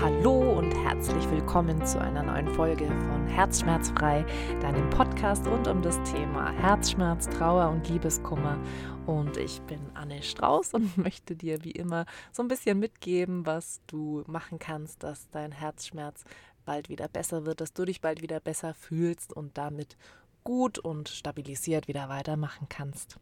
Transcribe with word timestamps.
Hallo 0.00 0.56
und 0.56 0.72
herzlich 0.84 1.28
willkommen 1.28 1.84
zu 1.84 2.00
einer 2.00 2.22
neuen 2.22 2.46
Folge 2.54 2.86
von 2.86 3.26
Herzschmerzfrei, 3.26 4.24
deinem 4.60 4.88
Podcast 4.90 5.44
rund 5.48 5.66
um 5.66 5.82
das 5.82 6.00
Thema 6.04 6.52
Herzschmerz, 6.52 7.28
Trauer 7.28 7.68
und 7.70 7.88
Liebeskummer. 7.88 8.58
Und 9.06 9.36
ich 9.36 9.60
bin 9.62 9.80
Anne 9.94 10.22
Strauß 10.22 10.74
und 10.74 10.96
möchte 10.98 11.34
dir 11.34 11.64
wie 11.64 11.72
immer 11.72 12.06
so 12.30 12.42
ein 12.42 12.48
bisschen 12.48 12.78
mitgeben, 12.78 13.44
was 13.44 13.80
du 13.88 14.22
machen 14.28 14.60
kannst, 14.60 15.02
dass 15.02 15.30
dein 15.30 15.50
Herzschmerz 15.50 16.22
bald 16.64 16.88
wieder 16.88 17.08
besser 17.08 17.44
wird, 17.44 17.60
dass 17.60 17.72
du 17.72 17.84
dich 17.84 18.00
bald 18.00 18.22
wieder 18.22 18.38
besser 18.38 18.74
fühlst 18.74 19.32
und 19.32 19.58
damit 19.58 19.96
gut 20.44 20.78
und 20.78 21.08
stabilisiert 21.08 21.88
wieder 21.88 22.08
weitermachen 22.08 22.68
kannst. 22.68 23.18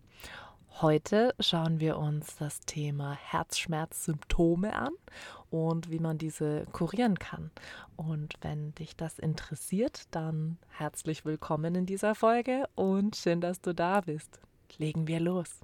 Heute 0.83 1.35
schauen 1.41 1.81
wir 1.81 1.97
uns 1.97 2.37
das 2.37 2.61
Thema 2.61 3.15
Herzschmerzsymptome 3.15 4.77
an 4.77 4.93
und 5.49 5.91
wie 5.91 6.01
man 6.01 6.19
diese 6.19 6.67
kurieren 6.71 7.19
kann. 7.19 7.51
Und 7.97 8.35
wenn 8.43 8.75
dich 8.75 8.95
das 8.95 9.19
interessiert, 9.19 10.03
dann 10.11 10.59
herzlich 10.69 11.25
willkommen 11.25 11.75
in 11.77 11.87
dieser 11.87 12.15
Folge 12.15 12.69
und 12.75 13.17
schön, 13.17 13.41
dass 13.41 13.63
du 13.63 13.75
da 13.75 14.03
bist. 14.03 14.39
Legen 14.77 15.07
wir 15.07 15.19
los. 15.19 15.61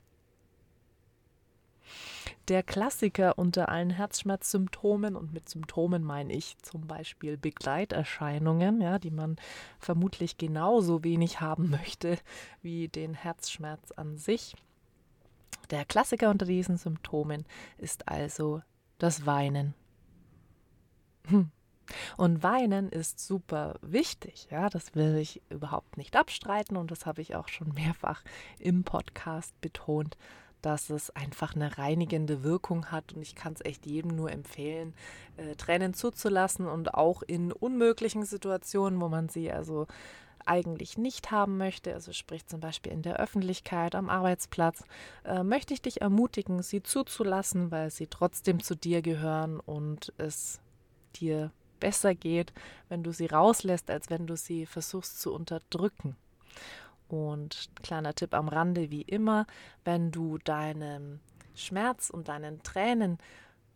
Der 2.49 2.63
Klassiker 2.63 3.37
unter 3.37 3.69
allen 3.69 3.91
Herzschmerzsymptomen 3.91 5.15
und 5.15 5.35
mit 5.35 5.47
Symptomen 5.47 6.05
meine 6.05 6.33
ich 6.33 6.57
zum 6.63 6.87
Beispiel 6.87 7.37
Begleiterscheinungen, 7.37 8.81
ja, 8.81 8.99
die 8.99 9.11
man 9.11 9.37
vermutlich 9.79 10.39
genauso 10.39 11.05
wenig 11.05 11.43
haben 11.43 11.69
möchte 11.83 12.17
wie 12.63 12.89
den 12.89 13.13
Herzschmerz 13.13 13.93
an 13.93 14.17
sich 14.17 14.55
der 15.71 15.85
Klassiker 15.85 16.31
unter 16.31 16.47
diesen 16.47 16.77
Symptomen 16.77 17.45
ist 17.79 18.09
also 18.09 18.63
das 18.99 19.27
Weinen. 19.27 19.75
Hm. 21.27 21.51
Und 22.17 22.43
Weinen 22.43 22.89
ist 22.89 23.19
super 23.19 23.75
wichtig, 23.83 24.49
ja, 24.51 24.71
das 24.71 24.95
will 24.95 25.17
ich 25.17 25.43
überhaupt 25.51 25.97
nicht 25.97 26.17
abstreiten 26.17 26.77
und 26.77 26.91
das 26.91 27.07
habe 27.07 27.21
ich 27.21 27.35
auch 27.35 27.49
schon 27.49 27.73
mehrfach 27.75 28.23
im 28.59 28.85
Podcast 28.85 29.61
betont, 29.61 30.17
dass 30.63 30.91
es 30.91 31.11
einfach 31.11 31.55
eine 31.57 31.77
reinigende 31.77 32.45
Wirkung 32.45 32.87
hat 32.87 33.13
und 33.13 33.23
ich 33.23 33.35
kann 33.35 33.55
es 33.55 33.65
echt 33.65 33.85
jedem 33.85 34.15
nur 34.15 34.31
empfehlen, 34.31 34.95
äh, 35.37 35.57
Tränen 35.57 35.93
zuzulassen 35.93 36.67
und 36.67 36.95
auch 36.95 37.23
in 37.23 37.53
unmöglichen 37.53 38.25
Situationen, 38.25 39.01
wo 39.01 39.09
man 39.09 39.29
sie 39.29 39.51
also 39.51 39.87
eigentlich 40.47 40.99
nicht 40.99 41.31
haben 41.31 41.57
möchte, 41.57 41.95
also 41.95 42.13
sprich 42.13 42.47
zum 42.47 42.61
Beispiel 42.61 42.93
in 42.93 43.03
der 43.03 43.17
Öffentlichkeit, 43.17 43.95
am 43.95 44.09
Arbeitsplatz, 44.09 44.85
äh, 45.25 45.43
möchte 45.43 45.75
ich 45.75 45.83
dich 45.83 46.01
ermutigen, 46.01 46.63
sie 46.63 46.83
zuzulassen, 46.83 47.71
weil 47.71 47.91
sie 47.91 48.07
trotzdem 48.07 48.63
zu 48.63 48.77
dir 48.77 49.03
gehören 49.03 49.61
und 49.61 50.13
es 50.19 50.61
dir 51.17 51.51
besser 51.81 52.15
geht, 52.15 52.53
wenn 52.89 53.03
du 53.03 53.13
sie 53.13 53.27
rauslässt, 53.27 53.91
als 53.91 54.09
wenn 54.09 54.27
du 54.27 54.37
sie 54.37 54.67
versuchst 54.67 55.21
zu 55.21 55.33
unterdrücken. 55.35 56.17
Und 57.09 57.71
kleiner 57.83 58.15
Tipp 58.15 58.35
am 58.35 58.49
Rande, 58.49 58.91
wie 58.91 59.03
immer, 59.03 59.47
wenn 59.85 60.13
du 60.13 60.39
deinem 60.39 61.21
Schmerz 61.55 62.09
und 62.09 62.29
deinen 62.29 62.63
Tränen 62.63 63.19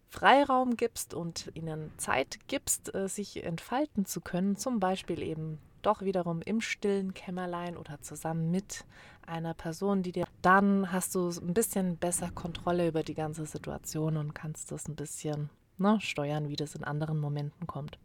Freiraum 0.08 0.76
gibst 0.76 1.14
und 1.14 1.50
ihnen 1.54 1.90
Zeit 1.98 2.38
gibst, 2.46 2.94
äh, 2.94 3.08
sich 3.08 3.44
entfalten 3.44 4.06
zu 4.06 4.20
können, 4.20 4.56
zum 4.56 4.80
Beispiel 4.80 5.22
eben 5.22 5.58
doch 5.86 6.02
wiederum 6.02 6.42
im 6.42 6.60
stillen 6.60 7.14
Kämmerlein 7.14 7.76
oder 7.76 8.00
zusammen 8.00 8.50
mit 8.50 8.84
einer 9.26 9.54
Person, 9.54 10.02
die 10.02 10.12
dir, 10.12 10.26
dann 10.42 10.92
hast 10.92 11.14
du 11.14 11.28
ein 11.28 11.54
bisschen 11.54 11.96
besser 11.96 12.30
Kontrolle 12.30 12.88
über 12.88 13.02
die 13.02 13.14
ganze 13.14 13.46
Situation 13.46 14.16
und 14.16 14.34
kannst 14.34 14.72
das 14.72 14.88
ein 14.88 14.96
bisschen 14.96 15.50
ne, 15.78 15.98
steuern, 16.00 16.48
wie 16.48 16.56
das 16.56 16.74
in 16.74 16.84
anderen 16.84 17.18
Momenten 17.18 17.66
kommt. 17.66 17.98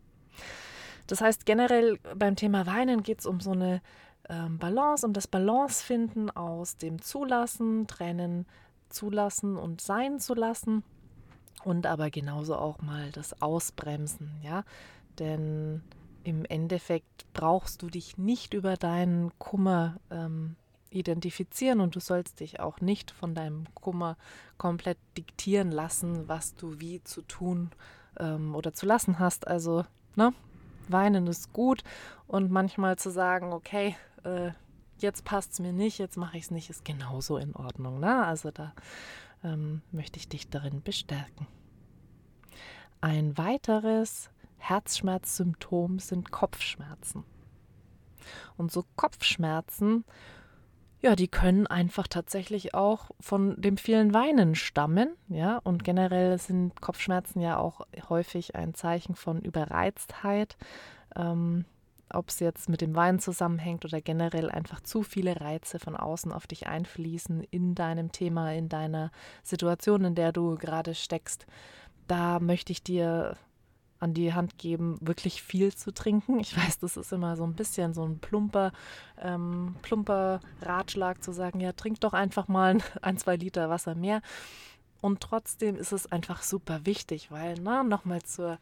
Das 1.08 1.22
heißt, 1.22 1.46
generell 1.46 2.00
beim 2.16 2.36
Thema 2.36 2.66
Weinen 2.66 3.04
geht 3.04 3.20
es 3.20 3.26
um 3.26 3.40
so 3.40 3.52
eine 3.52 3.82
ähm, 4.30 4.58
Balance, 4.58 5.06
um 5.06 5.14
das 5.14 5.28
Balance 5.28 5.84
finden 5.84 6.30
aus 6.30 6.78
dem 6.78 7.02
Zulassen, 7.02 7.88
Tränen 7.88 8.46
zulassen 8.90 9.58
und 9.58 9.82
sein 9.82 10.20
zu 10.20 10.34
lassen 10.34 10.84
und 11.64 11.86
aber 11.86 12.10
genauso 12.10 12.56
auch 12.56 12.82
mal 12.82 13.12
das 13.12 13.42
Ausbremsen, 13.42 14.32
ja, 14.44 14.64
denn 15.20 15.82
im 16.24 16.46
Endeffekt 16.46 17.26
brauchst 17.34 17.82
du 17.82 17.90
dich 17.90 18.18
nicht 18.18 18.54
über 18.54 18.76
deinen 18.78 19.38
Kummer 19.40 19.98
ähm, 20.10 20.56
identifizieren 20.90 21.80
und 21.80 21.96
du 21.96 22.00
sollst 22.00 22.40
dich 22.40 22.60
auch 22.60 22.82
nicht 22.82 23.12
von 23.12 23.34
deinem 23.34 23.66
Kummer 23.74 24.18
komplett 24.58 24.98
diktieren 25.18 25.72
lassen, 25.72 26.28
was 26.28 26.56
du 26.56 26.80
wie 26.80 27.04
zu 27.04 27.22
tun 27.22 27.72
ähm, 28.20 28.56
oder 28.56 28.74
zu 28.74 28.86
lassen 28.86 29.20
hast. 29.20 29.48
Also, 29.48 29.86
ne, 30.16 30.34
weinen 30.90 31.28
ist 31.28 31.54
gut 31.54 31.84
und 32.28 32.52
manchmal 32.52 32.98
zu 32.98 33.10
sagen, 33.10 33.54
okay, 33.54 33.96
äh, 34.24 34.52
jetzt 35.00 35.24
passt 35.26 35.54
es 35.54 35.60
mir 35.60 35.74
nicht, 35.74 35.98
jetzt 35.98 36.18
mache 36.18 36.38
ich 36.38 36.46
es 36.46 36.52
nicht, 36.52 36.70
ist 36.70 36.86
genauso 36.86 37.38
in 37.38 37.56
Ordnung. 37.56 38.00
Ne? 38.00 38.24
Also 38.26 38.52
da 38.52 38.74
ähm, 39.44 39.82
möchte 39.92 40.20
ich 40.20 40.30
dich 40.30 40.50
darin 40.50 40.82
bestärken. 40.82 41.48
Ein 43.00 43.38
weiteres 43.38 44.30
Herzschmerzsymptom 44.62 46.00
sind 46.00 46.32
Kopfschmerzen. 46.32 47.24
Und 48.58 48.72
so 48.72 48.86
Kopfschmerzen, 48.96 50.06
ja, 51.02 51.16
die 51.16 51.28
können 51.28 51.66
einfach 51.66 52.08
tatsächlich 52.08 52.76
auch 52.76 53.10
von 53.20 53.60
dem 53.60 53.78
vielen 53.78 54.14
Weinen 54.14 54.54
stammen, 54.54 55.10
ja, 55.28 55.58
und 55.64 55.84
generell 55.84 56.38
sind 56.38 56.80
Kopfschmerzen 56.80 57.42
ja 57.42 57.58
auch 57.58 57.82
häufig 58.10 58.56
ein 58.56 58.76
Zeichen 58.76 59.16
von 59.16 59.42
Überreiztheit. 59.42 60.58
Ähm, 61.16 61.66
ob 62.14 62.30
es 62.30 62.40
jetzt 62.40 62.70
mit 62.70 62.82
dem 62.82 62.96
Wein 62.96 63.20
zusammenhängt 63.20 63.86
oder 63.86 64.02
generell 64.02 64.50
einfach 64.50 64.82
zu 64.82 65.04
viele 65.04 65.40
Reize 65.40 65.80
von 65.80 65.96
außen 65.96 66.32
auf 66.32 66.48
dich 66.48 66.68
einfließen 66.68 67.44
in 67.44 67.76
deinem 67.76 68.12
Thema, 68.12 68.54
in 68.54 68.70
deiner 68.70 69.12
Situation, 69.44 70.04
in 70.04 70.16
der 70.16 70.32
du 70.32 70.56
gerade 70.56 70.94
steckst. 70.94 71.46
Da 72.08 72.40
möchte 72.40 72.72
ich 72.72 72.84
dir 72.84 73.38
an 74.02 74.14
die 74.16 74.34
Hand 74.34 74.58
geben, 74.58 74.98
wirklich 75.00 75.44
viel 75.44 75.74
zu 75.74 75.94
trinken. 75.94 76.40
Ich 76.40 76.58
weiß, 76.58 76.80
das 76.80 76.98
ist 76.98 77.14
immer 77.14 77.38
so 77.38 77.44
ein 77.44 77.54
bisschen 77.54 77.94
so 77.94 78.04
ein 78.04 78.20
plumper, 78.20 78.74
ähm, 79.20 79.76
plumper 79.84 80.42
Ratschlag 80.62 81.24
zu 81.24 81.32
sagen, 81.32 81.60
ja, 81.62 81.72
trink 81.72 82.00
doch 82.02 82.14
einfach 82.14 82.48
mal 82.48 82.80
ein, 83.02 83.18
zwei 83.18 83.36
Liter 83.36 83.70
Wasser 83.70 83.96
mehr. 83.96 84.22
Und 85.02 85.22
trotzdem 85.22 85.76
ist 85.76 85.94
es 85.94 86.12
einfach 86.12 86.42
super 86.42 86.86
wichtig, 86.86 87.32
weil, 87.32 87.56
na, 87.62 87.84
nochmal 87.84 88.22
zur, 88.24 88.58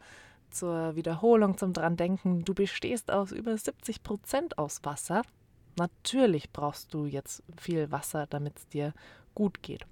zur 0.50 0.94
Wiederholung, 0.94 1.56
zum 1.56 1.72
dran 1.72 1.96
denken, 1.96 2.44
du 2.44 2.54
bestehst 2.54 3.10
aus 3.10 3.32
über 3.32 3.56
70 3.56 4.02
Prozent 4.02 4.58
aus 4.58 4.84
Wasser. 4.84 5.22
Natürlich 5.78 6.50
brauchst 6.52 6.92
du 6.92 7.06
jetzt 7.06 7.42
viel 7.58 7.90
Wasser, 7.90 8.26
damit 8.26 8.58
es 8.58 8.68
dir 8.68 8.92
gut 9.34 9.62
geht. 9.62 9.86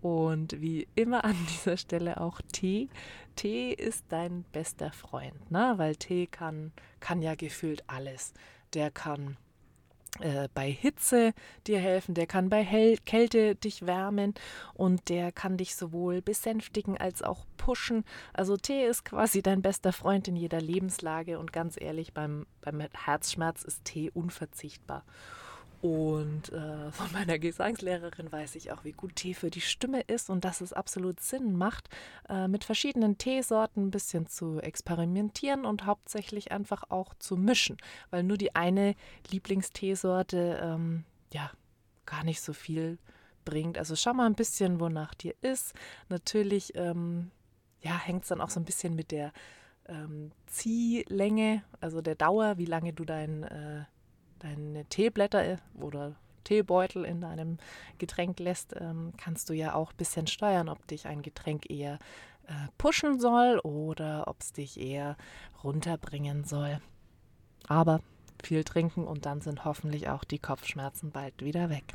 Und 0.00 0.60
wie 0.60 0.86
immer 0.94 1.24
an 1.24 1.36
dieser 1.48 1.76
Stelle 1.76 2.20
auch 2.20 2.40
Tee. 2.52 2.88
Tee 3.36 3.72
ist 3.72 4.06
dein 4.08 4.44
bester 4.52 4.92
Freund, 4.92 5.50
ne? 5.50 5.74
weil 5.76 5.96
Tee 5.96 6.26
kann, 6.26 6.72
kann 7.00 7.22
ja 7.22 7.34
gefühlt 7.34 7.84
alles. 7.86 8.34
Der 8.74 8.90
kann 8.90 9.36
äh, 10.20 10.48
bei 10.54 10.70
Hitze 10.70 11.32
dir 11.66 11.78
helfen, 11.78 12.14
der 12.14 12.26
kann 12.26 12.48
bei 12.48 12.64
Hel 12.64 12.96
Kälte 12.98 13.54
dich 13.54 13.86
wärmen 13.86 14.34
und 14.74 15.08
der 15.08 15.30
kann 15.32 15.56
dich 15.56 15.76
sowohl 15.76 16.22
besänftigen 16.22 16.96
als 16.98 17.22
auch 17.22 17.44
pushen. 17.56 18.04
Also 18.32 18.56
Tee 18.56 18.84
ist 18.84 19.04
quasi 19.04 19.42
dein 19.42 19.62
bester 19.62 19.92
Freund 19.92 20.26
in 20.26 20.36
jeder 20.36 20.60
Lebenslage 20.60 21.38
und 21.38 21.52
ganz 21.52 21.76
ehrlich, 21.80 22.12
beim, 22.12 22.46
beim 22.60 22.80
Herzschmerz 22.80 23.62
ist 23.62 23.84
Tee 23.84 24.10
unverzichtbar. 24.10 25.04
Und 25.80 26.52
äh, 26.52 26.90
von 26.90 27.12
meiner 27.12 27.38
Gesangslehrerin 27.38 28.30
weiß 28.30 28.54
ich 28.56 28.72
auch, 28.72 28.84
wie 28.84 28.92
gut 28.92 29.16
Tee 29.16 29.34
für 29.34 29.50
die 29.50 29.60
Stimme 29.60 30.00
ist 30.02 30.30
und 30.30 30.44
dass 30.44 30.60
es 30.60 30.72
absolut 30.72 31.20
Sinn 31.20 31.56
macht, 31.56 31.88
äh, 32.28 32.48
mit 32.48 32.64
verschiedenen 32.64 33.18
Teesorten 33.18 33.86
ein 33.86 33.90
bisschen 33.90 34.26
zu 34.26 34.60
experimentieren 34.60 35.64
und 35.64 35.86
hauptsächlich 35.86 36.52
einfach 36.52 36.84
auch 36.88 37.14
zu 37.14 37.36
mischen, 37.36 37.76
weil 38.10 38.22
nur 38.22 38.36
die 38.36 38.54
eine 38.54 38.94
Lieblingsteesorte 39.30 40.60
ähm, 40.62 41.04
ja 41.32 41.50
gar 42.06 42.24
nicht 42.24 42.40
so 42.40 42.52
viel 42.52 42.98
bringt. 43.44 43.78
Also 43.78 43.96
schau 43.96 44.14
mal 44.14 44.26
ein 44.26 44.34
bisschen, 44.34 44.80
wonach 44.80 45.14
dir 45.14 45.34
ist. 45.42 45.74
Natürlich 46.08 46.72
ähm, 46.74 47.30
ja, 47.80 47.96
hängt 47.98 48.22
es 48.22 48.28
dann 48.28 48.40
auch 48.40 48.50
so 48.50 48.60
ein 48.60 48.64
bisschen 48.64 48.94
mit 48.94 49.10
der 49.10 49.32
ähm, 49.86 50.32
Ziehlänge, 50.46 51.62
also 51.80 52.00
der 52.00 52.14
Dauer, 52.14 52.58
wie 52.58 52.66
lange 52.66 52.92
du 52.92 53.04
dein 53.04 53.44
äh, 53.44 53.84
deine 54.38 54.84
Teeblätter 54.86 55.44
äh, 55.44 55.56
oder 55.74 56.16
Teebeutel 56.44 57.04
in 57.04 57.20
deinem 57.20 57.58
Getränk 57.98 58.40
lässt, 58.40 58.74
ähm, 58.80 59.12
kannst 59.16 59.50
du 59.50 59.52
ja 59.52 59.74
auch 59.74 59.92
ein 59.92 59.96
bisschen 59.96 60.26
steuern, 60.26 60.68
ob 60.68 60.86
dich 60.86 61.06
ein 61.06 61.22
Getränk 61.22 61.70
eher 61.70 61.98
äh, 62.46 62.52
pushen 62.78 63.20
soll 63.20 63.58
oder 63.58 64.26
ob 64.26 64.40
es 64.40 64.52
dich 64.52 64.80
eher 64.80 65.16
runterbringen 65.62 66.44
soll. 66.44 66.80
Aber 67.66 68.00
viel 68.42 68.64
trinken 68.64 69.06
und 69.06 69.26
dann 69.26 69.40
sind 69.40 69.64
hoffentlich 69.64 70.08
auch 70.08 70.24
die 70.24 70.38
Kopfschmerzen 70.38 71.10
bald 71.10 71.42
wieder 71.42 71.68
weg. 71.68 71.94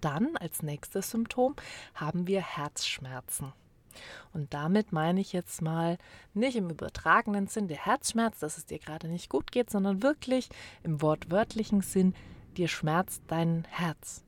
Dann 0.00 0.36
als 0.36 0.62
nächstes 0.62 1.10
Symptom 1.10 1.56
haben 1.94 2.26
wir 2.26 2.40
Herzschmerzen. 2.40 3.52
Und 4.32 4.54
damit 4.54 4.92
meine 4.92 5.20
ich 5.20 5.32
jetzt 5.32 5.62
mal 5.62 5.98
nicht 6.34 6.56
im 6.56 6.70
übertragenen 6.70 7.46
Sinn 7.46 7.68
der 7.68 7.84
Herzschmerz, 7.84 8.38
dass 8.38 8.58
es 8.58 8.66
dir 8.66 8.78
gerade 8.78 9.08
nicht 9.08 9.28
gut 9.28 9.52
geht, 9.52 9.70
sondern 9.70 10.02
wirklich 10.02 10.48
im 10.82 11.00
wortwörtlichen 11.02 11.80
Sinn, 11.82 12.14
dir 12.56 12.68
schmerzt 12.68 13.22
dein 13.28 13.66
Herz. 13.70 14.24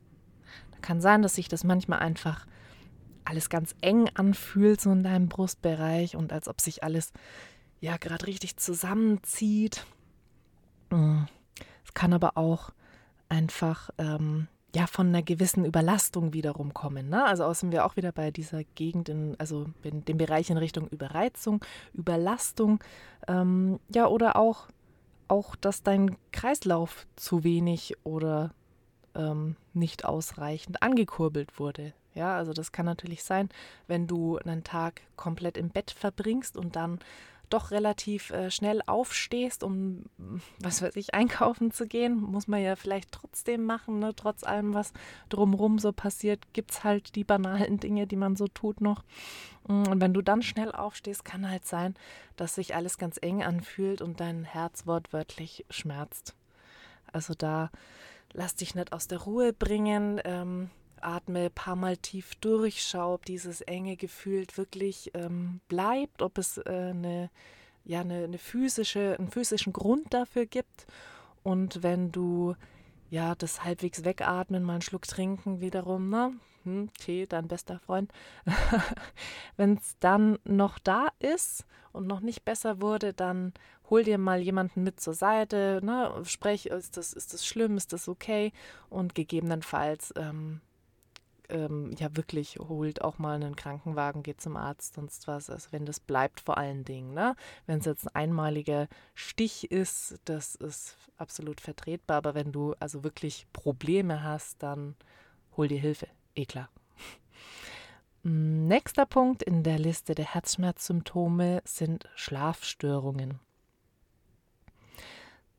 Da 0.72 0.78
kann 0.80 1.00
sein, 1.00 1.22
dass 1.22 1.34
sich 1.34 1.48
das 1.48 1.64
manchmal 1.64 2.00
einfach 2.00 2.46
alles 3.24 3.48
ganz 3.48 3.74
eng 3.80 4.08
anfühlt, 4.14 4.80
so 4.80 4.90
in 4.90 5.02
deinem 5.02 5.28
Brustbereich 5.28 6.16
und 6.16 6.32
als 6.32 6.48
ob 6.48 6.60
sich 6.60 6.82
alles 6.82 7.12
ja 7.80 7.96
gerade 7.96 8.26
richtig 8.26 8.56
zusammenzieht. 8.56 9.84
Mm. 10.90 11.24
Es 11.84 11.94
kann 11.94 12.12
aber 12.12 12.36
auch 12.36 12.70
einfach 13.28 13.90
ähm, 13.98 14.48
ja 14.74 14.86
von 14.86 15.08
einer 15.08 15.22
gewissen 15.22 15.64
Überlastung 15.64 16.32
wiederum 16.32 16.74
kommen. 16.74 17.08
Ne? 17.08 17.24
Also 17.24 17.44
außen 17.44 17.72
wir 17.72 17.84
auch 17.84 17.96
wieder 17.96 18.12
bei 18.12 18.30
dieser 18.30 18.64
Gegend, 18.74 19.08
in, 19.08 19.34
also 19.38 19.66
in 19.82 20.04
dem 20.04 20.18
Bereich 20.18 20.50
in 20.50 20.56
Richtung 20.56 20.88
Überreizung, 20.88 21.64
Überlastung, 21.92 22.82
ähm, 23.28 23.80
ja 23.92 24.06
oder 24.06 24.36
auch 24.36 24.68
auch, 25.30 25.54
dass 25.54 25.82
dein 25.82 26.16
Kreislauf 26.32 27.06
zu 27.16 27.44
wenig 27.44 27.94
oder 28.02 28.52
ähm, 29.14 29.56
nicht 29.72 30.04
ausreichend 30.04 30.82
angekurbelt 30.82 31.58
wurde. 31.58 31.92
Ja, 32.14 32.36
also 32.36 32.52
das 32.52 32.72
kann 32.72 32.86
natürlich 32.86 33.22
sein, 33.22 33.48
wenn 33.86 34.08
du 34.08 34.38
einen 34.38 34.64
Tag 34.64 35.02
komplett 35.14 35.56
im 35.56 35.68
Bett 35.68 35.92
verbringst 35.92 36.56
und 36.56 36.74
dann 36.74 36.98
doch 37.52 37.70
relativ 37.70 38.30
äh, 38.30 38.50
schnell 38.50 38.82
aufstehst, 38.86 39.62
um, 39.62 40.04
was 40.58 40.82
weiß 40.82 40.96
ich, 40.96 41.14
einkaufen 41.14 41.70
zu 41.70 41.86
gehen, 41.86 42.20
muss 42.20 42.48
man 42.48 42.62
ja 42.62 42.76
vielleicht 42.76 43.12
trotzdem 43.12 43.64
machen, 43.64 43.98
ne? 43.98 44.14
trotz 44.14 44.44
allem, 44.44 44.74
was 44.74 44.92
drumrum 45.28 45.78
so 45.78 45.92
passiert, 45.92 46.52
gibt 46.52 46.70
es 46.70 46.84
halt 46.84 47.14
die 47.14 47.24
banalen 47.24 47.78
Dinge, 47.78 48.06
die 48.06 48.16
man 48.16 48.36
so 48.36 48.48
tut 48.48 48.80
noch. 48.80 49.02
Mm, 49.68 49.88
und 49.88 50.00
wenn 50.00 50.14
du 50.14 50.22
dann 50.22 50.42
schnell 50.42 50.72
aufstehst, 50.72 51.24
kann 51.24 51.48
halt 51.48 51.66
sein, 51.66 51.94
dass 52.36 52.54
sich 52.54 52.74
alles 52.74 52.98
ganz 52.98 53.18
eng 53.20 53.42
anfühlt 53.42 54.00
und 54.00 54.20
dein 54.20 54.44
Herz 54.44 54.86
wortwörtlich 54.86 55.66
schmerzt. 55.70 56.34
Also 57.12 57.34
da 57.34 57.70
lass 58.32 58.54
dich 58.54 58.74
nicht 58.74 58.92
aus 58.92 59.08
der 59.08 59.18
Ruhe 59.18 59.52
bringen. 59.52 60.20
Ähm, 60.24 60.70
atme 61.00 61.46
ein 61.46 61.50
paar 61.50 61.76
Mal 61.76 61.96
tief 61.96 62.34
durch, 62.36 62.82
schau, 62.82 63.14
ob 63.14 63.24
dieses 63.24 63.60
enge 63.60 63.96
Gefühl 63.96 64.46
wirklich 64.54 65.10
ähm, 65.14 65.60
bleibt, 65.68 66.22
ob 66.22 66.38
es 66.38 66.58
äh, 66.58 66.62
eine, 66.68 67.30
ja, 67.84 68.00
eine, 68.00 68.24
eine 68.24 68.38
physische, 68.38 69.16
einen 69.18 69.30
physischen 69.30 69.72
Grund 69.72 70.12
dafür 70.12 70.46
gibt. 70.46 70.86
Und 71.42 71.82
wenn 71.82 72.12
du 72.12 72.54
ja 73.10 73.34
das 73.34 73.64
halbwegs 73.64 74.04
wegatmen, 74.04 74.62
mal 74.62 74.74
einen 74.74 74.82
Schluck 74.82 75.06
trinken 75.06 75.60
wiederum, 75.60 76.10
ne? 76.10 76.32
Hm, 76.64 76.90
Tee, 76.98 77.26
dein 77.26 77.48
bester 77.48 77.78
Freund. 77.78 78.12
wenn 79.56 79.76
es 79.78 79.96
dann 80.00 80.38
noch 80.44 80.78
da 80.78 81.08
ist 81.18 81.64
und 81.92 82.06
noch 82.06 82.20
nicht 82.20 82.44
besser 82.44 82.80
wurde, 82.82 83.14
dann 83.14 83.54
hol 83.88 84.04
dir 84.04 84.18
mal 84.18 84.40
jemanden 84.40 84.84
mit 84.84 85.00
zur 85.00 85.14
Seite, 85.14 85.80
ne? 85.82 86.12
sprech, 86.24 86.66
ist 86.66 86.96
das, 86.96 87.12
ist 87.12 87.32
das 87.32 87.46
schlimm, 87.46 87.76
ist 87.76 87.92
das 87.92 88.08
okay? 88.08 88.52
Und 88.88 89.14
gegebenenfalls 89.14 90.12
ähm, 90.16 90.60
ähm, 91.50 91.92
ja 91.98 92.16
wirklich 92.16 92.56
holt 92.58 93.02
auch 93.02 93.18
mal 93.18 93.34
einen 93.34 93.56
Krankenwagen, 93.56 94.22
geht 94.22 94.40
zum 94.40 94.56
Arzt, 94.56 94.94
sonst 94.94 95.26
was. 95.26 95.50
Also 95.50 95.68
wenn 95.72 95.86
das 95.86 96.00
bleibt 96.00 96.40
vor 96.40 96.58
allen 96.58 96.84
Dingen. 96.84 97.14
Ne? 97.14 97.34
Wenn 97.66 97.78
es 97.78 97.86
jetzt 97.86 98.06
ein 98.06 98.14
einmaliger 98.14 98.88
Stich 99.14 99.70
ist, 99.70 100.18
das 100.24 100.54
ist 100.54 100.96
absolut 101.16 101.60
vertretbar. 101.60 102.18
Aber 102.18 102.34
wenn 102.34 102.52
du 102.52 102.74
also 102.80 103.04
wirklich 103.04 103.46
Probleme 103.52 104.22
hast, 104.22 104.62
dann 104.62 104.96
hol 105.56 105.68
dir 105.68 105.78
Hilfe. 105.78 106.08
Eh 106.34 106.46
klar. 106.46 106.68
Nächster 108.22 109.06
Punkt 109.06 109.42
in 109.42 109.62
der 109.62 109.78
Liste 109.78 110.14
der 110.14 110.26
Herzschmerzsymptome 110.26 111.62
sind 111.64 112.08
Schlafstörungen. 112.14 113.40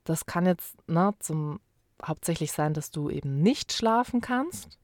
Das 0.03 0.25
kann 0.25 0.45
jetzt 0.45 0.77
na, 0.87 1.11
ne, 1.11 1.17
zum 1.19 1.59
hauptsächlich 2.03 2.51
sein, 2.51 2.73
dass 2.73 2.91
du 2.91 3.09
eben 3.09 3.41
nicht 3.41 3.73
schlafen 3.73 4.21
kannst 4.21 4.79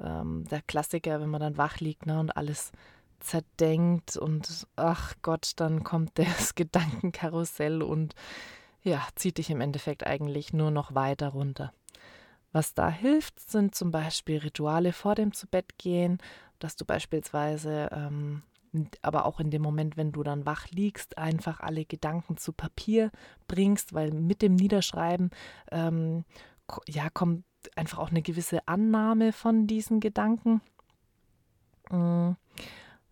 ähm, 0.00 0.44
der 0.50 0.62
Klassiker, 0.62 1.20
wenn 1.20 1.30
man 1.30 1.40
dann 1.40 1.56
wach 1.56 1.78
liegt 1.78 2.06
ne, 2.06 2.18
und 2.20 2.36
alles 2.36 2.72
zerdenkt 3.20 4.16
und 4.16 4.66
ach 4.76 5.14
Gott, 5.22 5.52
dann 5.56 5.84
kommt 5.84 6.12
das 6.18 6.54
Gedankenkarussell 6.54 7.82
und 7.82 8.14
ja, 8.82 9.06
zieht 9.14 9.38
dich 9.38 9.50
im 9.50 9.60
Endeffekt 9.60 10.06
eigentlich 10.06 10.52
nur 10.52 10.70
noch 10.70 10.94
weiter 10.94 11.28
runter. 11.28 11.72
Was 12.52 12.74
da 12.74 12.88
hilft, 12.90 13.38
sind 13.38 13.74
zum 13.74 13.90
Beispiel 13.90 14.38
Rituale 14.38 14.92
vor 14.92 15.14
dem 15.14 15.32
Zubettgehen, 15.32 16.18
dass 16.58 16.76
du 16.76 16.84
beispielsweise, 16.84 17.90
ähm, 17.92 18.42
aber 19.02 19.24
auch 19.24 19.38
in 19.38 19.50
dem 19.50 19.62
Moment, 19.62 19.96
wenn 19.96 20.12
du 20.12 20.22
dann 20.22 20.46
wach 20.46 20.68
liegst, 20.70 21.18
einfach 21.18 21.60
alle 21.60 21.84
Gedanken 21.84 22.36
zu 22.36 22.52
Papier 22.52 23.10
bringst, 23.46 23.94
weil 23.94 24.12
mit 24.12 24.42
dem 24.42 24.54
Niederschreiben 24.54 25.30
ähm, 25.70 26.24
ja, 26.88 27.10
kommt 27.10 27.44
einfach 27.76 27.98
auch 27.98 28.10
eine 28.10 28.22
gewisse 28.22 28.66
Annahme 28.66 29.32
von 29.32 29.66
diesen 29.66 30.00
Gedanken. 30.00 30.60
Mm, 31.90 32.32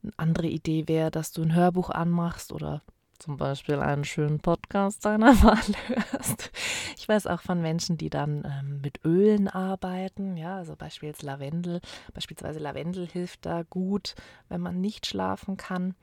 eine 0.03 0.13
andere 0.17 0.47
Idee 0.47 0.87
wäre, 0.87 1.11
dass 1.11 1.33
du 1.33 1.43
ein 1.43 1.55
Hörbuch 1.55 1.91
anmachst 1.91 2.53
oder 2.53 2.83
zum 3.19 3.37
Beispiel 3.37 3.81
einen 3.81 4.05
schönen 4.05 4.39
Podcast 4.39 5.05
deiner 5.05 5.35
Wahl 5.43 5.59
hörst. 5.89 6.51
Ich 6.97 7.09
weiß 7.09 7.27
auch 7.27 7.43
von 7.43 7.61
Menschen, 7.61 7.97
die 7.97 8.11
dann 8.11 8.45
ähm, 8.45 8.81
mit 8.81 9.05
Ölen 9.05 9.49
arbeiten, 9.49 10.37
ja, 10.37 10.57
also 10.57 10.77
beispielsweise 10.77 11.27
Lavendel. 11.27 11.81
Beispielsweise 12.15 12.61
Lavendel 12.61 13.07
hilft 13.07 13.45
da 13.45 13.65
gut, 13.65 14.15
wenn 14.49 14.61
man 14.61 14.81
nicht 14.81 15.07
schlafen 15.07 15.57
kann. 15.57 15.95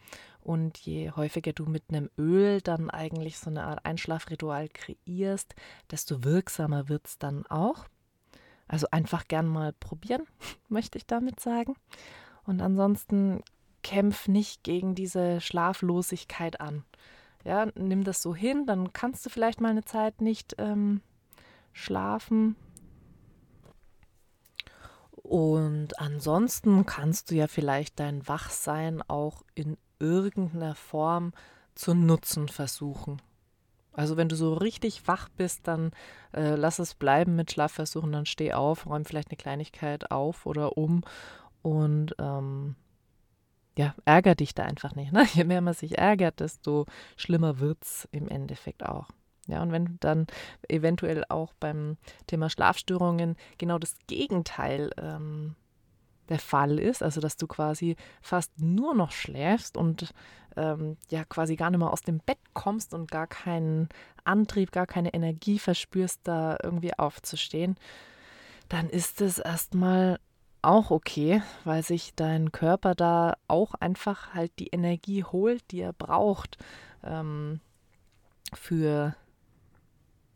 Und 0.42 0.78
je 0.78 1.12
häufiger 1.12 1.54
du 1.54 1.66
mit 1.66 1.86
einem 1.90 2.10
Öl 2.18 2.62
dann 2.62 2.90
eigentlich 2.90 3.40
so 3.40 3.50
eine 3.50 3.64
Art 3.64 3.86
Einschlafritual 3.86 4.68
kreierst, 4.70 5.56
desto 5.90 6.24
wirksamer 6.24 6.90
wird 6.90 7.08
es 7.08 7.18
dann 7.18 7.48
auch. 7.48 7.86
Also 8.68 8.88
einfach 8.92 9.28
gern 9.28 9.48
mal 9.48 9.74
probieren, 9.74 10.24
möchte 10.70 10.98
ich 10.98 11.06
damit 11.06 11.40
sagen. 11.40 11.76
Und 12.46 12.62
ansonsten 12.62 13.44
kämpf 13.84 14.28
nicht 14.28 14.64
gegen 14.64 14.96
diese 14.96 15.42
Schlaflosigkeit 15.42 16.60
an. 16.60 16.84
Ja, 17.44 17.68
nimm 17.76 18.04
das 18.04 18.22
so 18.22 18.34
hin, 18.34 18.66
dann 18.66 18.92
kannst 18.94 19.24
du 19.26 19.30
vielleicht 19.30 19.62
mal 19.62 19.70
eine 19.70 19.86
Zeit 19.86 20.22
nicht 20.22 20.56
ähm, 20.58 21.02
schlafen. 21.74 22.56
Und 25.12 26.00
ansonsten 26.00 26.86
kannst 26.86 27.30
du 27.30 27.36
ja 27.36 27.48
vielleicht 27.48 28.00
dein 28.00 28.28
Wachsein 28.28 29.04
auch 29.08 29.44
in 29.54 29.78
irgendeiner 30.00 30.76
Form 30.76 31.34
zu 31.76 31.94
nutzen 31.94 32.48
versuchen. 32.48 33.22
Also 33.96 34.18
wenn 34.18 34.30
du 34.30 34.36
so 34.36 34.54
richtig 34.54 35.08
wach 35.08 35.30
bist, 35.30 35.68
dann 35.68 35.92
äh, 36.34 36.56
lass 36.56 36.80
es 36.80 36.96
bleiben 36.96 37.36
mit 37.36 37.52
Schlafversuchen, 37.52 38.12
dann 38.12 38.26
steh 38.26 38.54
auf, 38.54 38.86
räum 38.86 39.06
vielleicht 39.06 39.30
eine 39.30 39.38
Kleinigkeit 39.38 40.12
auf 40.12 40.46
oder 40.46 40.78
um 40.78 41.04
und 41.62 42.16
ähm, 42.20 42.76
ja, 43.78 43.94
ärger 44.06 44.36
dich 44.36 44.54
da 44.54 44.64
einfach 44.64 44.96
nicht. 44.96 45.12
Ne? 45.12 45.26
Je 45.34 45.44
mehr 45.44 45.62
man 45.62 45.74
sich 45.74 45.98
ärgert, 45.98 46.40
desto 46.40 46.86
schlimmer 47.18 47.60
wird 47.60 47.84
es 47.84 48.08
im 48.12 48.28
Endeffekt 48.28 48.86
auch. 48.86 49.10
Ja, 49.48 49.62
und 49.62 49.72
wenn 49.72 49.98
dann 50.00 50.26
eventuell 50.68 51.24
auch 51.30 51.54
beim 51.60 51.98
Thema 52.26 52.50
Schlafstörungen 52.50 53.36
genau 53.58 53.78
das 53.78 53.96
Gegenteil 54.08 54.90
ähm, 54.98 55.56
der 56.30 56.40
Fall 56.40 56.80
ist, 56.80 57.04
also 57.04 57.22
dass 57.22 57.38
du 57.38 57.48
quasi 57.48 57.96
fast 58.22 58.60
nur 58.60 58.94
noch 58.96 59.12
schläfst 59.12 59.78
und 59.78 60.14
ähm, 60.56 60.98
ja 61.10 61.24
quasi 61.26 61.56
gar 61.56 61.70
nicht 61.70 61.80
mehr 61.80 61.92
aus 61.92 62.02
dem 62.02 62.20
Bett 62.20 62.40
kommst 62.54 62.94
und 62.94 63.12
gar 63.12 63.28
keinen 63.28 63.90
Antrieb, 64.24 64.72
gar 64.72 64.88
keine 64.88 65.14
Energie 65.14 65.60
verspürst, 65.60 66.22
da 66.24 66.58
irgendwie 66.64 66.98
aufzustehen, 66.98 67.78
dann 68.70 68.90
ist 68.90 69.22
es 69.22 69.40
erstmal 69.40 70.20
auch 70.62 70.90
okay, 70.90 71.44
weil 71.64 71.84
sich 71.84 72.16
dein 72.16 72.52
Körper 72.52 72.96
da 72.96 73.36
auch 73.48 73.76
einfach 73.76 74.34
halt 74.34 74.52
die 74.58 74.68
Energie 74.68 75.24
holt, 75.24 75.64
die 75.72 75.82
er 75.82 75.94
braucht 75.94 76.58
ähm, 77.04 77.60
für 78.54 79.16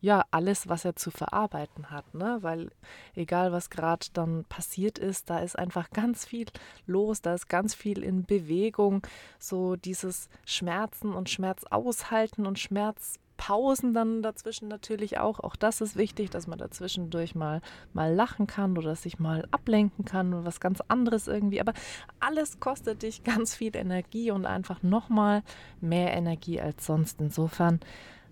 ja, 0.02 0.24
alles, 0.32 0.70
was 0.70 0.86
er 0.86 0.96
zu 0.96 1.12
verarbeiten 1.12 1.92
hat, 1.92 2.14
ne? 2.14 2.38
Weil 2.42 2.70
egal 3.16 3.52
was 3.52 3.70
gerade 3.70 4.06
dann 4.14 4.46
passiert 4.46 4.98
ist, 4.98 5.30
da 5.30 5.40
ist 5.40 5.58
einfach 5.58 5.90
ganz 5.94 6.26
viel 6.26 6.48
los, 6.86 7.22
da 7.22 7.34
ist 7.34 7.50
ganz 7.50 7.74
viel 7.74 8.04
in 8.04 8.26
Bewegung, 8.26 9.06
so 9.40 9.76
dieses 9.76 10.30
Schmerzen 10.46 11.14
und 11.14 11.30
Schmerz 11.30 11.66
aushalten 11.66 12.46
und 12.46 12.60
Schmerzpausen 12.60 13.94
dann 13.94 14.22
dazwischen 14.22 14.70
natürlich 14.70 15.18
auch. 15.18 15.42
Auch 15.42 15.58
das 15.58 15.82
ist 15.82 15.98
wichtig, 15.98 16.30
dass 16.30 16.48
man 16.48 16.60
dazwischendurch 16.60 17.36
mal 17.36 17.62
mal 17.92 18.14
lachen 18.14 18.48
kann 18.48 18.78
oder 18.78 18.96
sich 18.96 19.20
mal 19.20 19.48
ablenken 19.52 20.06
kann 20.06 20.34
oder 20.34 20.46
was 20.46 20.62
ganz 20.62 20.82
anderes 20.88 21.28
irgendwie. 21.28 21.60
Aber 21.60 21.74
alles 22.22 22.62
kostet 22.62 23.04
dich 23.04 23.24
ganz 23.26 23.54
viel 23.54 23.76
Energie 23.76 24.32
und 24.32 24.46
einfach 24.46 24.82
nochmal 24.82 25.44
mehr 25.82 26.14
Energie 26.14 26.62
als 26.62 26.86
sonst. 26.86 27.20
Insofern 27.20 27.82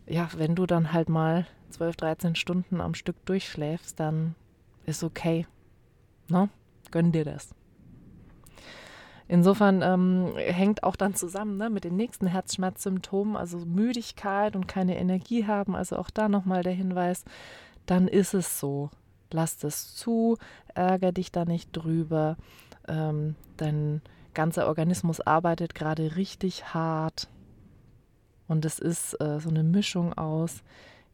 ja, 0.08 0.30
wenn 0.38 0.56
du 0.56 0.66
dann 0.66 0.94
halt 0.94 1.10
mal 1.10 1.46
12, 1.70 1.96
13 1.96 2.36
Stunden 2.36 2.82
am 2.82 2.94
Stück 2.94 3.26
durchschläfst, 3.26 4.00
dann 4.00 4.36
ist 4.86 5.04
okay. 5.04 5.46
Ne? 6.30 6.50
Gönn 6.92 7.12
dir 7.12 7.26
das. 7.26 7.50
insofern 9.28 9.82
ähm, 9.82 10.34
hängt 10.38 10.84
auch 10.84 10.96
dann 10.96 11.14
zusammen 11.14 11.58
ne, 11.58 11.70
mit 11.70 11.84
den 11.84 11.96
nächsten 11.96 12.28
Herzschmerzsymptomen, 12.28 13.36
also 13.36 13.58
Müdigkeit 13.60 14.56
und 14.56 14.68
keine 14.68 14.98
Energie 14.98 15.46
haben. 15.46 15.76
Also 15.76 15.98
auch 15.98 16.10
da 16.10 16.30
nochmal 16.30 16.64
der 16.64 16.74
Hinweis, 16.74 17.26
dann 17.86 18.08
ist 18.08 18.34
es 18.34 18.60
so. 18.60 18.90
Lass 19.32 19.58
das 19.58 19.96
zu, 19.96 20.38
ärger 20.74 21.12
dich 21.12 21.32
da 21.32 21.44
nicht 21.44 21.72
drüber. 21.74 22.38
Ähm, 22.88 23.36
dein 23.58 24.02
ganzer 24.34 24.68
Organismus 24.68 25.20
arbeitet 25.20 25.76
gerade 25.76 26.16
richtig 26.16 26.74
hart. 26.74 27.28
Und 28.48 28.64
es 28.64 28.80
ist 28.80 29.20
äh, 29.20 29.40
so 29.40 29.50
eine 29.50 29.64
Mischung 29.64 30.14
aus, 30.14 30.64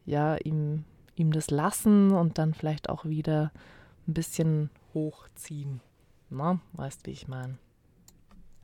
ja, 0.05 0.36
ihm, 0.38 0.83
ihm 1.15 1.31
das 1.31 1.50
lassen 1.50 2.12
und 2.12 2.38
dann 2.38 2.53
vielleicht 2.53 2.89
auch 2.89 3.05
wieder 3.05 3.51
ein 4.07 4.13
bisschen 4.13 4.69
hochziehen. 4.93 5.81
Na, 6.29 6.60
weißt, 6.74 7.05
wie 7.05 7.12
ich 7.12 7.27
meine. 7.27 7.57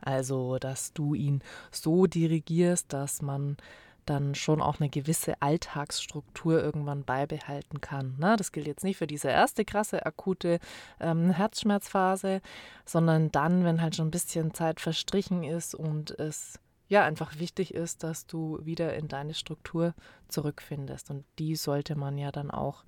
Also, 0.02 0.58
dass 0.58 0.94
du 0.94 1.14
ihn 1.14 1.42
so 1.72 2.08
dirigierst, 2.08 2.92
dass 2.94 3.22
man 3.22 3.58
dann 4.06 4.34
schon 4.34 4.62
auch 4.62 4.80
eine 4.80 4.90
gewisse 4.90 5.40
Alltagsstruktur 5.42 6.62
irgendwann 6.62 7.04
beibehalten 7.04 7.80
kann. 7.80 8.16
Na, 8.18 8.36
das 8.38 8.52
gilt 8.52 8.66
jetzt 8.66 8.84
nicht 8.84 8.98
für 8.98 9.08
diese 9.08 9.28
erste 9.28 9.66
krasse 9.66 10.06
akute 10.06 10.60
ähm, 11.00 11.30
Herzschmerzphase, 11.30 12.42
sondern 12.86 13.32
dann, 13.32 13.64
wenn 13.64 13.82
halt 13.82 13.96
schon 13.96 14.08
ein 14.08 14.12
bisschen 14.12 14.54
Zeit 14.54 14.80
verstrichen 14.80 15.44
ist 15.44 15.76
und 15.76 16.12
es 16.20 16.60
ja 16.90 17.04
einfach 17.04 17.40
wichtig 17.40 17.74
ist, 17.74 18.04
dass 18.04 18.26
du 18.26 18.60
wieder 18.64 18.96
in 18.96 19.08
deine 19.08 19.34
Struktur 19.34 19.94
zurückfindest. 20.28 21.10
Und 21.12 21.24
die 21.38 21.56
sollte 21.56 21.96
man 21.96 22.18
ja 22.18 22.32
dann 22.32 22.52
auch 22.52 22.84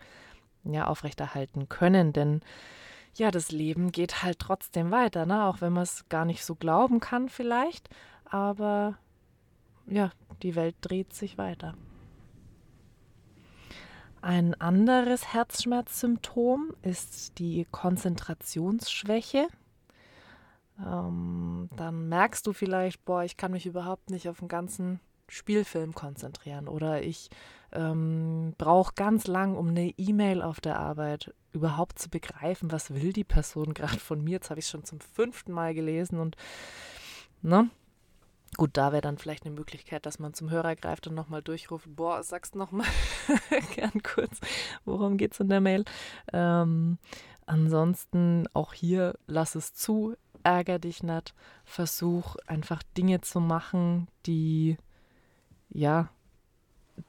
ja, 0.63 0.87
aufrechterhalten 0.87 1.69
können, 1.69 2.11
denn 2.11 2.41
ja, 3.15 3.29
das 3.31 3.51
Leben 3.51 3.91
geht 3.91 4.23
halt 4.23 4.39
trotzdem 4.39 4.91
weiter, 4.91 5.25
ne? 5.25 5.45
auch 5.45 5.61
wenn 5.61 5.73
man 5.73 5.83
es 5.83 6.07
gar 6.09 6.25
nicht 6.25 6.45
so 6.45 6.55
glauben 6.55 6.99
kann 6.99 7.29
vielleicht, 7.29 7.89
aber 8.25 8.97
ja, 9.85 10.11
die 10.43 10.55
Welt 10.55 10.75
dreht 10.81 11.13
sich 11.13 11.37
weiter. 11.37 11.75
Ein 14.21 14.53
anderes 14.61 15.33
Herzschmerzsymptom 15.33 16.73
ist 16.83 17.39
die 17.39 17.65
Konzentrationsschwäche. 17.71 19.47
Ähm, 20.85 21.69
dann 21.75 22.09
merkst 22.09 22.45
du 22.47 22.53
vielleicht, 22.53 23.03
boah, 23.05 23.23
ich 23.23 23.37
kann 23.37 23.51
mich 23.51 23.65
überhaupt 23.65 24.09
nicht 24.09 24.29
auf 24.29 24.39
den 24.39 24.47
ganzen 24.47 24.99
Spielfilm 25.27 25.93
konzentrieren 25.93 26.67
oder 26.67 27.03
ich 27.03 27.29
ähm, 27.71 28.53
brauche 28.57 28.93
ganz 28.95 29.27
lang, 29.27 29.55
um 29.55 29.69
eine 29.69 29.89
E-Mail 29.97 30.41
auf 30.41 30.59
der 30.59 30.77
Arbeit 30.77 31.33
überhaupt 31.53 31.99
zu 31.99 32.09
begreifen, 32.09 32.71
was 32.71 32.93
will 32.93 33.13
die 33.13 33.23
Person 33.23 33.73
gerade 33.73 33.99
von 33.99 34.23
mir. 34.23 34.33
Jetzt 34.33 34.49
habe 34.49 34.59
ich 34.59 34.65
es 34.65 34.71
schon 34.71 34.83
zum 34.83 34.99
fünften 34.99 35.51
Mal 35.51 35.73
gelesen 35.73 36.19
und 36.19 36.35
ne? 37.41 37.69
Gut, 38.57 38.71
da 38.73 38.91
wäre 38.91 39.01
dann 39.01 39.17
vielleicht 39.17 39.45
eine 39.45 39.55
Möglichkeit, 39.55 40.05
dass 40.05 40.19
man 40.19 40.33
zum 40.33 40.49
Hörer 40.49 40.75
greift 40.75 41.07
und 41.07 41.15
nochmal 41.15 41.41
durchruft, 41.41 41.85
boah, 41.95 42.21
sagst 42.21 42.53
nochmal 42.53 42.87
gern 43.75 44.03
kurz, 44.03 44.41
worum 44.83 45.15
geht 45.15 45.31
es 45.31 45.39
in 45.39 45.47
der 45.47 45.61
Mail. 45.61 45.85
Ähm, 46.33 46.97
ansonsten 47.45 48.49
auch 48.53 48.73
hier, 48.73 49.15
lass 49.25 49.55
es 49.55 49.73
zu, 49.73 50.17
ärger 50.43 50.79
dich 50.79 51.03
nicht, 51.03 51.33
versuch 51.63 52.35
einfach 52.47 52.83
Dinge 52.97 53.21
zu 53.21 53.39
machen, 53.39 54.07
die 54.25 54.77
ja, 55.69 56.09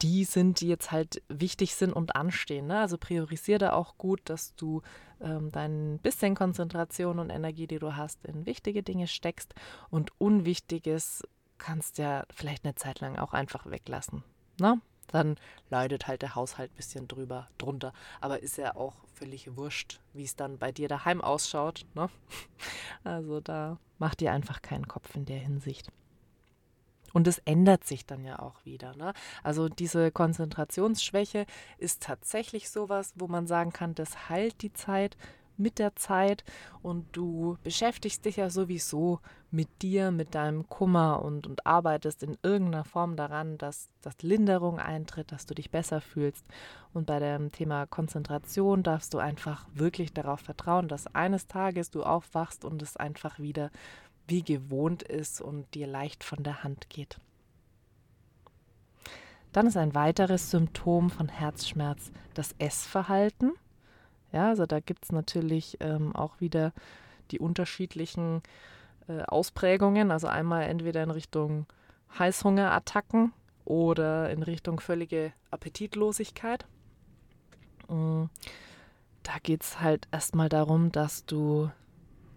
die 0.01 0.23
sind, 0.23 0.61
die 0.61 0.67
jetzt 0.67 0.91
halt 0.91 1.21
wichtig 1.27 1.75
sind 1.75 1.93
und 1.93 2.15
anstehen. 2.15 2.67
Ne? 2.67 2.79
Also 2.79 2.97
priorisiere 2.97 3.59
da 3.59 3.73
auch 3.73 3.97
gut, 3.97 4.21
dass 4.25 4.55
du 4.55 4.81
ähm, 5.21 5.51
dein 5.51 5.99
bisschen 5.99 6.35
Konzentration 6.35 7.19
und 7.19 7.29
Energie, 7.29 7.67
die 7.67 7.79
du 7.79 7.95
hast, 7.95 8.25
in 8.25 8.45
wichtige 8.45 8.83
Dinge 8.83 9.07
steckst 9.07 9.53
und 9.89 10.11
Unwichtiges 10.19 11.23
kannst 11.57 11.97
ja 11.97 12.25
vielleicht 12.33 12.65
eine 12.65 12.75
Zeit 12.75 12.99
lang 12.99 13.17
auch 13.17 13.33
einfach 13.33 13.69
weglassen. 13.69 14.23
Ne? 14.59 14.81
Dann 15.07 15.37
leidet 15.69 16.07
halt 16.07 16.21
der 16.21 16.35
Haushalt 16.35 16.71
ein 16.71 16.75
bisschen 16.75 17.07
drüber, 17.07 17.47
drunter. 17.57 17.93
Aber 18.21 18.41
ist 18.41 18.57
ja 18.57 18.75
auch 18.75 18.93
völlig 19.13 19.55
wurscht, 19.55 19.99
wie 20.13 20.23
es 20.23 20.35
dann 20.35 20.57
bei 20.57 20.71
dir 20.71 20.87
daheim 20.87 21.21
ausschaut. 21.21 21.85
Ne? 21.93 22.09
Also 23.05 23.41
da 23.41 23.79
mach 23.99 24.15
dir 24.15 24.31
einfach 24.31 24.61
keinen 24.61 24.87
Kopf 24.87 25.13
in 25.15 25.25
der 25.25 25.39
Hinsicht. 25.39 25.91
Und 27.11 27.27
es 27.27 27.39
ändert 27.39 27.85
sich 27.85 28.05
dann 28.05 28.23
ja 28.25 28.39
auch 28.39 28.65
wieder. 28.65 28.95
Ne? 28.95 29.13
Also 29.43 29.69
diese 29.69 30.11
Konzentrationsschwäche 30.11 31.45
ist 31.77 32.01
tatsächlich 32.01 32.69
sowas, 32.69 33.13
wo 33.15 33.27
man 33.27 33.45
sagen 33.45 33.71
kann, 33.71 33.93
das 33.93 34.29
heilt 34.29 34.61
die 34.61 34.73
Zeit 34.73 35.15
mit 35.57 35.79
der 35.79 35.95
Zeit 35.95 36.43
und 36.81 37.05
du 37.11 37.57
beschäftigst 37.63 38.25
dich 38.25 38.37
ja 38.37 38.49
sowieso 38.49 39.19
mit 39.51 39.81
dir, 39.81 40.11
mit 40.11 40.35
deinem 40.35 40.67
Kummer 40.67 41.21
und, 41.21 41.45
und 41.45 41.65
arbeitest 41.65 42.23
in 42.23 42.37
irgendeiner 42.41 42.85
Form 42.85 43.15
daran, 43.15 43.57
dass, 43.57 43.89
dass 44.01 44.21
Linderung 44.21 44.79
eintritt, 44.79 45.31
dass 45.31 45.45
du 45.45 45.53
dich 45.53 45.69
besser 45.69 46.01
fühlst. 46.01 46.45
Und 46.93 47.05
bei 47.05 47.19
dem 47.19 47.51
Thema 47.51 47.85
Konzentration 47.85 48.83
darfst 48.83 49.13
du 49.13 49.19
einfach 49.19 49.67
wirklich 49.73 50.13
darauf 50.13 50.39
vertrauen, 50.39 50.87
dass 50.87 51.07
eines 51.07 51.47
Tages 51.47 51.91
du 51.91 52.03
aufwachst 52.03 52.65
und 52.65 52.81
es 52.81 52.97
einfach 52.97 53.39
wieder 53.39 53.69
wie 54.27 54.41
gewohnt 54.41 55.03
ist 55.03 55.41
und 55.41 55.73
dir 55.73 55.87
leicht 55.87 56.23
von 56.23 56.43
der 56.43 56.63
Hand 56.63 56.89
geht. 56.89 57.19
Dann 59.51 59.67
ist 59.67 59.77
ein 59.77 59.93
weiteres 59.93 60.49
Symptom 60.49 61.11
von 61.11 61.29
Herzschmerz 61.29 62.11
das 62.33 62.55
Essverhalten. 62.57 63.53
Ja, 64.33 64.49
also 64.49 64.65
da 64.65 64.79
gibt 64.79 65.05
es 65.05 65.11
natürlich 65.11 65.77
ähm, 65.79 66.15
auch 66.15 66.41
wieder 66.41 66.73
die 67.31 67.39
unterschiedlichen 67.39 68.41
äh, 69.07 69.21
Ausprägungen. 69.21 70.11
Also 70.11 70.27
einmal 70.27 70.63
entweder 70.63 71.03
in 71.03 71.11
Richtung 71.11 71.67
Heißhungerattacken 72.17 73.31
oder 73.65 74.29
in 74.31 74.43
Richtung 74.43 74.79
völlige 74.79 75.33
Appetitlosigkeit. 75.51 76.65
Mm, 77.87 78.25
da 79.23 79.33
geht 79.41 79.63
es 79.63 79.79
halt 79.79 80.07
erstmal 80.11 80.49
darum, 80.49 80.91
dass 80.91 81.25
du 81.25 81.69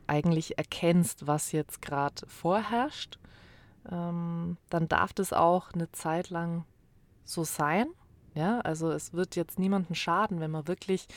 eigentlich 0.07 0.59
erkennst, 0.59 1.27
was 1.27 1.53
jetzt 1.53 1.83
gerade 1.83 2.27
vorherrscht, 2.29 3.19
ähm, 3.91 4.57
dann 4.71 4.89
darf 4.89 5.13
das 5.13 5.33
auch 5.33 5.73
eine 5.73 5.91
Zeit 5.93 6.31
lang 6.31 6.65
so 7.25 7.45
sein. 7.45 7.89
Ja, 8.35 8.61
also 8.61 8.91
es 8.91 9.15
wird 9.15 9.35
jetzt 9.35 9.59
niemandem 9.59 9.95
schaden, 9.95 10.41
wenn 10.41 10.51
man 10.51 10.69
wirklich 10.69 11.09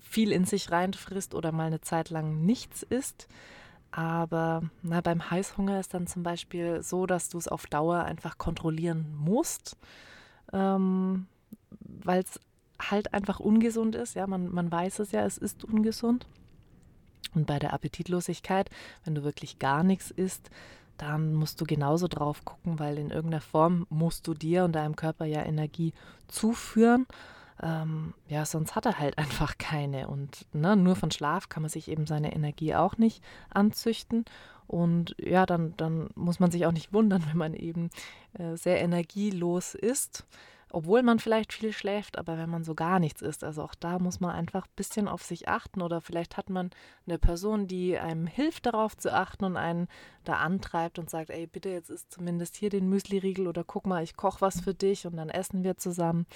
viel 0.00 0.32
in 0.32 0.44
sich 0.44 0.70
reinfrisst 0.70 1.34
oder 1.34 1.52
mal 1.52 1.66
eine 1.66 1.80
Zeit 1.80 2.10
lang 2.10 2.44
nichts 2.44 2.82
isst. 2.82 3.28
Aber 3.92 4.62
na, 4.82 5.00
beim 5.00 5.30
Heißhunger 5.30 5.80
ist 5.80 5.94
dann 5.94 6.06
zum 6.06 6.22
Beispiel 6.22 6.82
so, 6.82 7.06
dass 7.06 7.28
du 7.28 7.38
es 7.38 7.48
auf 7.48 7.66
Dauer 7.66 8.04
einfach 8.04 8.38
kontrollieren 8.38 9.12
musst, 9.16 9.76
ähm, 10.52 11.26
weil 11.70 12.22
es 12.22 12.38
halt 12.80 13.12
einfach 13.12 13.40
ungesund 13.40 13.96
ist. 13.96 14.14
Ja, 14.14 14.26
man, 14.26 14.52
man 14.52 14.70
weiß 14.70 15.00
es 15.00 15.12
ja, 15.12 15.24
es 15.24 15.38
ist 15.38 15.64
ungesund. 15.64 16.26
Und 17.34 17.46
bei 17.46 17.58
der 17.58 17.72
Appetitlosigkeit, 17.72 18.70
wenn 19.04 19.14
du 19.14 19.22
wirklich 19.24 19.58
gar 19.58 19.82
nichts 19.82 20.10
isst, 20.10 20.50
dann 20.96 21.34
musst 21.34 21.60
du 21.60 21.64
genauso 21.64 22.08
drauf 22.08 22.44
gucken, 22.44 22.78
weil 22.78 22.98
in 22.98 23.10
irgendeiner 23.10 23.40
Form 23.40 23.86
musst 23.88 24.26
du 24.26 24.34
dir 24.34 24.64
und 24.64 24.72
deinem 24.72 24.96
Körper 24.96 25.24
ja 25.24 25.42
Energie 25.42 25.94
zuführen. 26.28 27.06
Ähm, 27.62 28.14
ja, 28.28 28.44
sonst 28.44 28.74
hat 28.74 28.86
er 28.86 28.98
halt 28.98 29.18
einfach 29.18 29.58
keine. 29.58 30.08
Und 30.08 30.46
ne, 30.52 30.76
nur 30.76 30.96
von 30.96 31.10
Schlaf 31.10 31.48
kann 31.48 31.62
man 31.62 31.70
sich 31.70 31.88
eben 31.88 32.06
seine 32.06 32.34
Energie 32.34 32.74
auch 32.74 32.98
nicht 32.98 33.22
anzüchten. 33.50 34.24
Und 34.66 35.16
ja, 35.18 35.46
dann, 35.46 35.74
dann 35.76 36.10
muss 36.14 36.38
man 36.38 36.50
sich 36.50 36.66
auch 36.66 36.72
nicht 36.72 36.92
wundern, 36.92 37.24
wenn 37.28 37.38
man 37.38 37.54
eben 37.54 37.90
äh, 38.38 38.56
sehr 38.56 38.80
energielos 38.80 39.74
ist 39.74 40.26
obwohl 40.72 41.02
man 41.02 41.18
vielleicht 41.18 41.52
viel 41.52 41.72
schläft, 41.72 42.16
aber 42.16 42.38
wenn 42.38 42.48
man 42.48 42.64
so 42.64 42.74
gar 42.74 43.00
nichts 43.00 43.22
isst, 43.22 43.44
also 43.44 43.62
auch 43.62 43.74
da 43.74 43.98
muss 43.98 44.20
man 44.20 44.30
einfach 44.30 44.66
ein 44.66 44.76
bisschen 44.76 45.08
auf 45.08 45.22
sich 45.22 45.48
achten 45.48 45.82
oder 45.82 46.00
vielleicht 46.00 46.36
hat 46.36 46.48
man 46.48 46.70
eine 47.06 47.18
Person, 47.18 47.66
die 47.66 47.98
einem 47.98 48.26
hilft, 48.26 48.66
darauf 48.66 48.96
zu 48.96 49.12
achten 49.12 49.44
und 49.44 49.56
einen 49.56 49.88
da 50.24 50.34
antreibt 50.34 50.98
und 50.98 51.10
sagt, 51.10 51.30
ey, 51.30 51.46
bitte, 51.46 51.70
jetzt 51.70 51.90
isst 51.90 52.12
zumindest 52.12 52.56
hier 52.56 52.70
den 52.70 52.88
Müsli-Riegel 52.88 53.48
oder 53.48 53.64
guck 53.64 53.86
mal, 53.86 54.02
ich 54.02 54.16
koche 54.16 54.40
was 54.40 54.60
für 54.60 54.74
dich 54.74 55.06
und 55.06 55.16
dann 55.16 55.28
essen 55.28 55.64
wir 55.64 55.76
zusammen. 55.76 56.26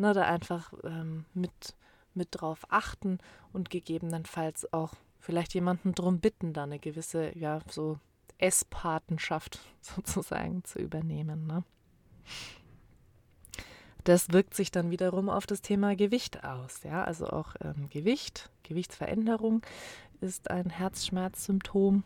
Ne, 0.00 0.14
da 0.14 0.22
einfach 0.22 0.72
ähm, 0.82 1.26
mit, 1.34 1.74
mit 2.14 2.28
drauf 2.30 2.64
achten 2.70 3.18
und 3.52 3.68
gegebenenfalls 3.68 4.72
auch 4.72 4.94
vielleicht 5.18 5.52
jemanden 5.52 5.94
drum 5.94 6.20
bitten, 6.20 6.54
da 6.54 6.62
eine 6.62 6.78
gewisse, 6.78 7.36
ja, 7.38 7.60
so 7.68 7.98
Esspatenschaft 8.38 9.60
sozusagen 9.82 10.64
zu 10.64 10.78
übernehmen. 10.78 11.46
Ne? 11.46 11.64
Das 14.04 14.32
wirkt 14.32 14.54
sich 14.54 14.70
dann 14.70 14.90
wiederum 14.90 15.28
auf 15.28 15.46
das 15.46 15.60
Thema 15.60 15.94
Gewicht 15.94 16.44
aus. 16.44 16.82
Ja? 16.82 17.04
Also 17.04 17.26
auch 17.26 17.54
ähm, 17.60 17.90
Gewicht, 17.90 18.48
Gewichtsveränderung 18.62 19.60
ist 20.22 20.50
ein 20.50 20.70
Herzschmerzsymptom. 20.70 22.04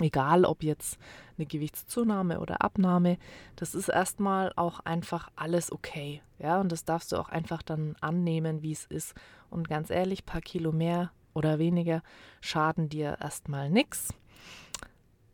Egal 0.00 0.44
ob 0.44 0.62
jetzt 0.62 0.98
eine 1.36 1.46
Gewichtszunahme 1.46 2.40
oder 2.40 2.62
Abnahme, 2.62 3.18
das 3.56 3.74
ist 3.74 3.88
erstmal 3.88 4.52
auch 4.56 4.80
einfach 4.80 5.30
alles 5.36 5.70
okay. 5.70 6.22
Ja, 6.38 6.60
und 6.60 6.72
das 6.72 6.84
darfst 6.84 7.12
du 7.12 7.16
auch 7.16 7.28
einfach 7.28 7.62
dann 7.62 7.96
annehmen, 8.00 8.62
wie 8.62 8.72
es 8.72 8.86
ist. 8.86 9.14
Und 9.50 9.68
ganz 9.68 9.90
ehrlich, 9.90 10.24
paar 10.24 10.40
Kilo 10.40 10.72
mehr 10.72 11.10
oder 11.34 11.58
weniger 11.58 12.02
schaden 12.40 12.88
dir 12.88 13.18
erstmal 13.20 13.70
nichts. 13.70 14.14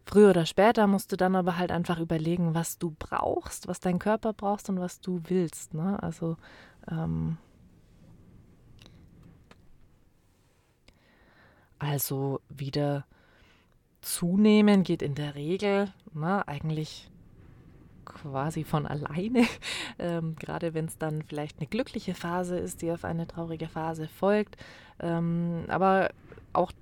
Früher 0.04 0.30
oder 0.30 0.46
später 0.46 0.86
musst 0.86 1.10
du 1.10 1.16
dann 1.16 1.34
aber 1.34 1.58
halt 1.58 1.72
einfach 1.72 1.98
überlegen, 1.98 2.54
was 2.54 2.78
du 2.78 2.94
brauchst, 2.96 3.66
was 3.66 3.80
dein 3.80 3.98
Körper 3.98 4.32
brauchst 4.32 4.68
und 4.68 4.78
was 4.78 5.00
du 5.00 5.20
willst. 5.24 5.74
Ne? 5.74 6.00
Also 6.00 6.36
ähm, 6.88 7.38
also 11.78 12.40
wieder 12.48 13.04
zunehmen 14.06 14.84
geht 14.84 15.02
in 15.02 15.14
der 15.14 15.34
Regel 15.34 15.88
na, 16.14 16.38
ne, 16.38 16.48
eigentlich 16.48 17.10
quasi 18.04 18.62
von 18.64 18.86
alleine, 18.86 19.44
ähm, 19.98 20.36
gerade 20.36 20.74
wenn 20.74 20.86
es 20.86 20.96
dann 20.96 21.22
vielleicht 21.22 21.58
eine 21.58 21.66
glückliche 21.66 22.14
Phase 22.14 22.56
ist, 22.56 22.82
die 22.82 22.92
auf 22.92 23.04
eine 23.04 23.26
traurige 23.26 23.68
Phase 23.68 24.06
folgt. 24.08 24.56
Ähm, 25.00 25.64
aber 25.68 26.10
auch 26.52 26.72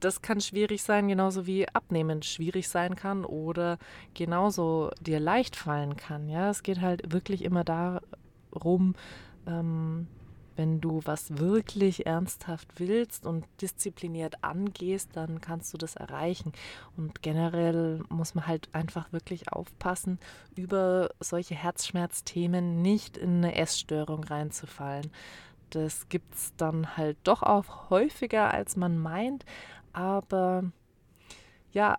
das 0.00 0.22
kann 0.22 0.40
schwierig 0.40 0.82
sein, 0.82 1.06
genauso 1.06 1.46
wie 1.46 1.68
Abnehmen 1.68 2.22
schwierig 2.22 2.68
sein 2.68 2.96
kann 2.96 3.24
oder 3.24 3.78
genauso 4.14 4.90
dir 5.00 5.20
leicht 5.20 5.54
fallen 5.54 5.96
kann. 5.96 6.28
Ja, 6.28 6.50
es 6.50 6.62
geht 6.62 6.80
halt 6.80 7.12
wirklich 7.12 7.44
immer 7.44 7.62
darum, 7.62 8.94
ähm, 9.46 10.08
wenn 10.56 10.80
du 10.80 11.00
was 11.04 11.38
wirklich 11.38 12.06
ernsthaft 12.06 12.68
willst 12.76 13.26
und 13.26 13.44
diszipliniert 13.60 14.42
angehst, 14.42 15.10
dann 15.14 15.40
kannst 15.40 15.72
du 15.72 15.78
das 15.78 15.96
erreichen. 15.96 16.52
Und 16.96 17.22
generell 17.22 18.02
muss 18.08 18.34
man 18.34 18.46
halt 18.46 18.68
einfach 18.72 19.12
wirklich 19.12 19.52
aufpassen, 19.52 20.18
über 20.54 21.10
solche 21.20 21.54
Herzschmerzthemen 21.54 22.82
nicht 22.82 23.16
in 23.16 23.38
eine 23.38 23.56
Essstörung 23.56 24.24
reinzufallen. 24.24 25.10
Das 25.70 26.08
gibt 26.08 26.34
es 26.34 26.52
dann 26.56 26.96
halt 26.96 27.16
doch 27.24 27.42
auch 27.42 27.90
häufiger, 27.90 28.52
als 28.52 28.76
man 28.76 28.98
meint. 28.98 29.44
Aber 29.92 30.64
ja, 31.72 31.98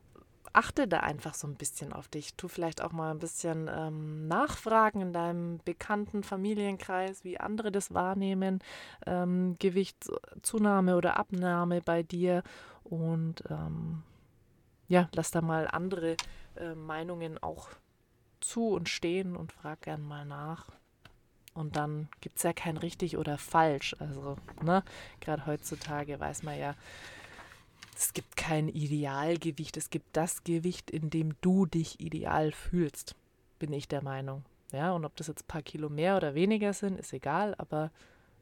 achte 0.53 0.88
da 0.88 1.00
einfach 1.00 1.33
so 1.33 1.48
ein 1.48 1.55
bisschen 1.55 1.93
auf 1.93 2.07
dich. 2.07 2.36
Tu 2.36 2.48
vielleicht 2.48 2.81
auch 2.81 2.91
mal 2.91 3.12
ein 3.12 3.19
bisschen 3.19 3.69
ähm, 3.74 4.27
nachfragen 4.27 5.01
in 5.01 5.13
deinem 5.13 5.60
bekannten 5.65 6.24
Familienkreis, 6.24 7.24
wie 7.24 7.39
andere 7.39 7.72
das 7.72 7.93
wahrnehmen. 7.93 8.60
Ähm, 9.05 9.55
Gewichtszunahme 9.60 10.95
oder 10.95 11.17
Abnahme 11.17 11.81
bei 11.81 12.03
dir. 12.03 12.43
Und 12.83 13.43
ähm, 13.50 14.03
ja, 14.88 15.10
lass 15.13 15.31
da 15.31 15.41
mal 15.41 15.67
andere 15.67 16.15
äh, 16.55 16.75
Meinungen 16.75 17.41
auch 17.41 17.69
zu 18.39 18.69
und 18.69 18.89
stehen 18.89 19.36
und 19.36 19.51
frag 19.51 19.81
gern 19.81 20.03
mal 20.03 20.25
nach. 20.25 20.67
Und 21.53 21.75
dann 21.75 22.10
gibt 22.22 22.38
es 22.38 22.43
ja 22.43 22.53
kein 22.53 22.77
richtig 22.77 23.17
oder 23.17 23.38
falsch. 23.38 23.95
Also, 24.00 24.38
ne, 24.62 24.83
gerade 25.19 25.45
heutzutage 25.45 26.19
weiß 26.19 26.43
man 26.43 26.57
ja, 26.57 26.75
es 27.97 28.13
gibt 28.13 28.35
kein 28.38 28.69
Idealgewicht, 28.69 29.77
es 29.77 29.89
gibt 29.89 30.15
das 30.15 30.43
Gewicht, 30.43 30.91
in 30.91 31.09
dem 31.09 31.35
du 31.41 31.65
dich 31.65 32.00
ideal 32.00 32.51
fühlst, 32.51 33.15
bin 33.59 33.73
ich 33.73 33.88
der 33.88 34.03
Meinung. 34.03 34.43
Ja, 34.71 34.91
und 34.91 35.05
ob 35.05 35.15
das 35.15 35.27
jetzt 35.27 35.43
ein 35.43 35.47
paar 35.47 35.62
Kilo 35.62 35.89
mehr 35.89 36.17
oder 36.17 36.33
weniger 36.33 36.73
sind, 36.73 37.00
ist 37.00 37.13
egal, 37.13 37.53
aber 37.57 37.91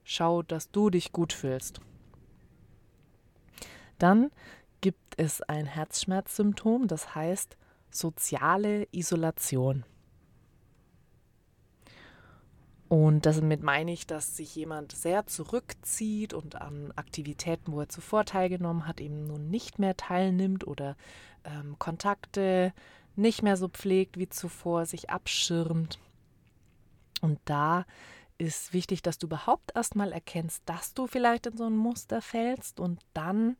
schau, 0.03 0.41
dass 0.41 0.71
du 0.71 0.89
dich 0.89 1.11
gut 1.11 1.33
fühlst. 1.33 1.81
Dann 3.99 4.31
gibt 4.79 5.15
es 5.17 5.41
ein 5.41 5.65
Herzschmerzsymptom, 5.65 6.87
das 6.87 7.13
heißt 7.13 7.57
soziale 7.91 8.87
Isolation. 8.91 9.83
Und 12.91 13.25
damit 13.25 13.63
meine 13.63 13.93
ich, 13.93 14.05
dass 14.05 14.35
sich 14.35 14.53
jemand 14.53 14.91
sehr 14.91 15.25
zurückzieht 15.25 16.33
und 16.33 16.61
an 16.61 16.91
Aktivitäten, 16.97 17.71
wo 17.71 17.79
er 17.79 17.87
zuvor 17.87 18.25
teilgenommen 18.25 18.85
hat, 18.85 18.99
eben 18.99 19.27
nun 19.27 19.49
nicht 19.49 19.79
mehr 19.79 19.95
teilnimmt 19.95 20.67
oder 20.67 20.97
ähm, 21.45 21.79
Kontakte 21.79 22.73
nicht 23.15 23.43
mehr 23.43 23.55
so 23.55 23.69
pflegt 23.69 24.17
wie 24.17 24.27
zuvor, 24.27 24.85
sich 24.85 25.09
abschirmt. 25.09 25.99
Und 27.21 27.39
da 27.45 27.85
ist 28.37 28.73
wichtig, 28.73 29.01
dass 29.01 29.17
du 29.17 29.27
überhaupt 29.27 29.71
erstmal 29.73 30.11
erkennst, 30.11 30.61
dass 30.65 30.93
du 30.93 31.07
vielleicht 31.07 31.45
in 31.45 31.55
so 31.55 31.67
ein 31.67 31.77
Muster 31.77 32.21
fällst 32.21 32.81
und 32.81 32.99
dann 33.13 33.55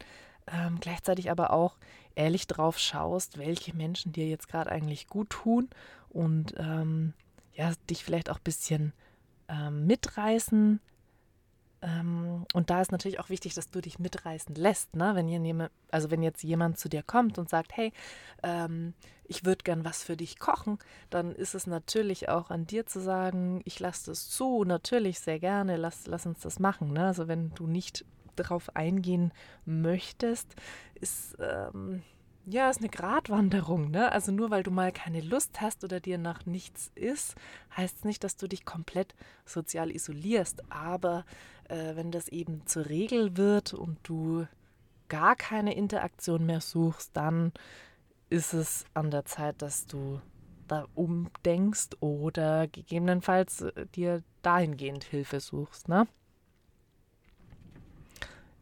ähm, 0.46 0.78
gleichzeitig 0.82 1.32
aber 1.32 1.52
auch 1.52 1.78
ehrlich 2.16 2.48
drauf 2.48 2.78
schaust, 2.78 3.38
welche 3.38 3.74
Menschen 3.74 4.12
dir 4.12 4.28
jetzt 4.28 4.50
gerade 4.50 4.70
eigentlich 4.70 5.08
gut 5.08 5.30
tun 5.30 5.70
und 6.10 6.54
ähm, 6.58 7.14
ja, 7.54 7.72
dich 7.90 8.04
vielleicht 8.04 8.30
auch 8.30 8.40
ein 8.40 8.44
bisschen 8.44 8.92
ähm, 9.52 9.86
mitreißen. 9.86 10.80
Ähm, 11.84 12.46
und 12.54 12.70
da 12.70 12.82
ist 12.82 12.92
natürlich 12.92 13.20
auch 13.20 13.30
wichtig, 13.30 13.56
dass 13.56 13.70
du 13.72 13.82
dich 13.82 14.00
mitreißen 14.00 14.56
lässt. 14.56 14.96
Ne? 14.96 15.12
Wenn, 15.16 15.28
jemand, 15.28 15.72
also 15.90 16.12
wenn 16.12 16.22
jetzt 16.22 16.44
jemand 16.44 16.78
zu 16.78 16.90
dir 16.90 17.04
kommt 17.04 17.38
und 17.38 17.50
sagt, 17.50 17.76
hey, 17.76 17.92
ähm, 18.44 18.94
ich 19.26 19.46
würde 19.46 19.64
gern 19.64 19.84
was 19.84 20.04
für 20.04 20.16
dich 20.16 20.40
kochen, 20.40 20.78
dann 21.10 21.32
ist 21.32 21.56
es 21.56 21.66
natürlich 21.66 22.30
auch 22.30 22.52
an 22.52 22.68
dir 22.68 22.86
zu 22.86 23.00
sagen, 23.02 23.62
ich 23.66 23.80
lasse 23.80 24.12
das 24.12 24.30
zu, 24.30 24.64
natürlich 24.64 25.20
sehr 25.20 25.40
gerne, 25.40 25.78
lass, 25.78 26.06
lass 26.06 26.26
uns 26.26 26.40
das 26.42 26.60
machen. 26.60 26.94
Ne? 26.94 27.08
Also 27.08 27.28
wenn 27.28 27.54
du 27.56 27.66
nicht 27.66 28.06
darauf 28.36 28.76
eingehen 28.76 29.34
möchtest, 29.66 30.56
ist 31.00 31.36
ähm, 31.40 32.04
ja, 32.52 32.70
ist 32.70 32.80
eine 32.80 32.90
Gratwanderung, 32.90 33.92
ne? 33.92 34.12
Also 34.12 34.32
nur 34.32 34.52
weil 34.52 34.64
du 34.64 34.72
mal 34.72 34.92
keine 34.92 35.22
Lust 35.22 35.62
hast 35.62 35.84
oder 35.84 36.00
dir 36.00 36.18
nach 36.18 36.46
nichts 36.46 36.92
ist, 36.96 37.36
heißt 37.76 38.00
es 38.00 38.04
nicht, 38.04 38.24
dass 38.24 38.36
du 38.36 38.48
dich 38.48 38.66
komplett 38.66 39.16
sozial 39.46 39.90
isolierst. 39.90 40.64
Aber 40.70 41.26
äh, 41.70 41.96
wenn 41.96 42.12
das 42.12 42.28
eben 42.28 42.66
zur 42.68 42.88
Regel 42.88 43.38
wird 43.38 43.74
und 43.74 43.98
du 44.04 44.48
gar 45.08 45.36
keine 45.36 45.76
Interaktion 45.76 46.46
mehr 46.46 46.62
suchst, 46.62 47.12
dann 47.16 47.54
ist 48.30 48.54
es 48.54 48.86
an 48.94 49.12
der 49.12 49.26
Zeit, 49.26 49.62
dass 49.62 49.88
du 49.88 50.22
da 50.68 50.88
umdenkst 50.94 51.98
oder 52.02 52.68
gegebenenfalls 52.68 53.62
äh, 53.62 53.86
dir 53.96 54.24
dahingehend 54.42 55.04
Hilfe 55.06 55.40
suchst, 55.40 55.88
ne? 55.88 56.08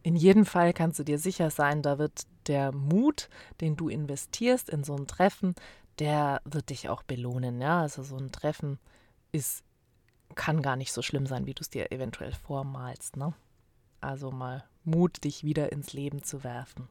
In 0.02 0.16
jedem 0.16 0.46
Fall 0.46 0.74
kannst 0.74 0.98
du 1.00 1.04
dir 1.04 1.20
sicher 1.20 1.50
sein, 1.50 1.82
da 1.82 2.00
wird 2.00 2.26
der 2.50 2.74
Mut, 2.74 3.30
den 3.62 3.78
du 3.78 3.88
investierst 3.88 4.70
in 4.70 4.84
so 4.84 4.96
ein 4.96 5.08
Treffen, 5.08 5.56
der 6.00 6.42
wird 6.44 6.70
dich 6.70 6.90
auch 6.90 7.04
belohnen. 7.04 7.62
Ja, 7.62 7.82
also 7.82 8.04
so 8.04 8.18
ein 8.18 8.32
Treffen 8.32 8.80
ist, 9.32 9.64
kann 10.36 10.62
gar 10.62 10.76
nicht 10.76 10.92
so 10.92 11.02
schlimm 11.02 11.26
sein, 11.26 11.46
wie 11.46 11.54
du 11.54 11.62
es 11.62 11.70
dir 11.70 11.92
eventuell 11.92 12.34
vormalst. 12.34 13.16
Ne? 13.16 13.34
Also 14.02 14.32
mal 14.32 14.66
Mut, 14.84 15.24
dich 15.24 15.44
wieder 15.44 15.72
ins 15.72 15.94
Leben 15.94 16.24
zu 16.24 16.44
werfen. 16.44 16.90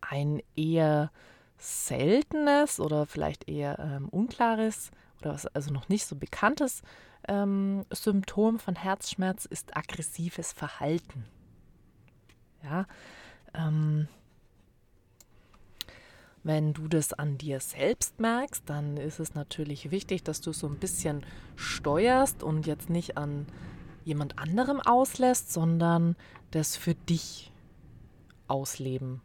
Ein 0.00 0.42
eher 0.54 1.10
seltenes 1.58 2.80
oder 2.80 3.06
vielleicht 3.06 3.48
eher 3.48 3.78
ähm, 3.78 4.08
unklares 4.10 4.90
oder 5.20 5.32
was 5.32 5.46
also 5.46 5.72
noch 5.72 5.88
nicht 5.88 6.06
so 6.06 6.14
bekanntes 6.14 6.82
ähm, 7.28 7.84
Symptom 7.90 8.58
von 8.58 8.76
Herzschmerz 8.76 9.46
ist 9.46 9.76
aggressives 9.76 10.52
Verhalten. 10.52 11.24
Ja, 12.62 12.86
ähm, 13.54 14.08
wenn 16.42 16.72
du 16.72 16.86
das 16.86 17.12
an 17.12 17.38
dir 17.38 17.58
selbst 17.58 18.20
merkst, 18.20 18.62
dann 18.66 18.96
ist 18.96 19.18
es 19.18 19.34
natürlich 19.34 19.90
wichtig, 19.90 20.22
dass 20.22 20.40
du 20.40 20.52
so 20.52 20.68
ein 20.68 20.78
bisschen 20.78 21.26
steuerst 21.56 22.42
und 22.42 22.66
jetzt 22.66 22.88
nicht 22.88 23.18
an 23.18 23.46
jemand 24.04 24.38
anderem 24.38 24.80
auslässt, 24.80 25.52
sondern 25.52 26.14
das 26.52 26.76
für 26.76 26.94
dich 26.94 27.52
ausleben 28.46 29.22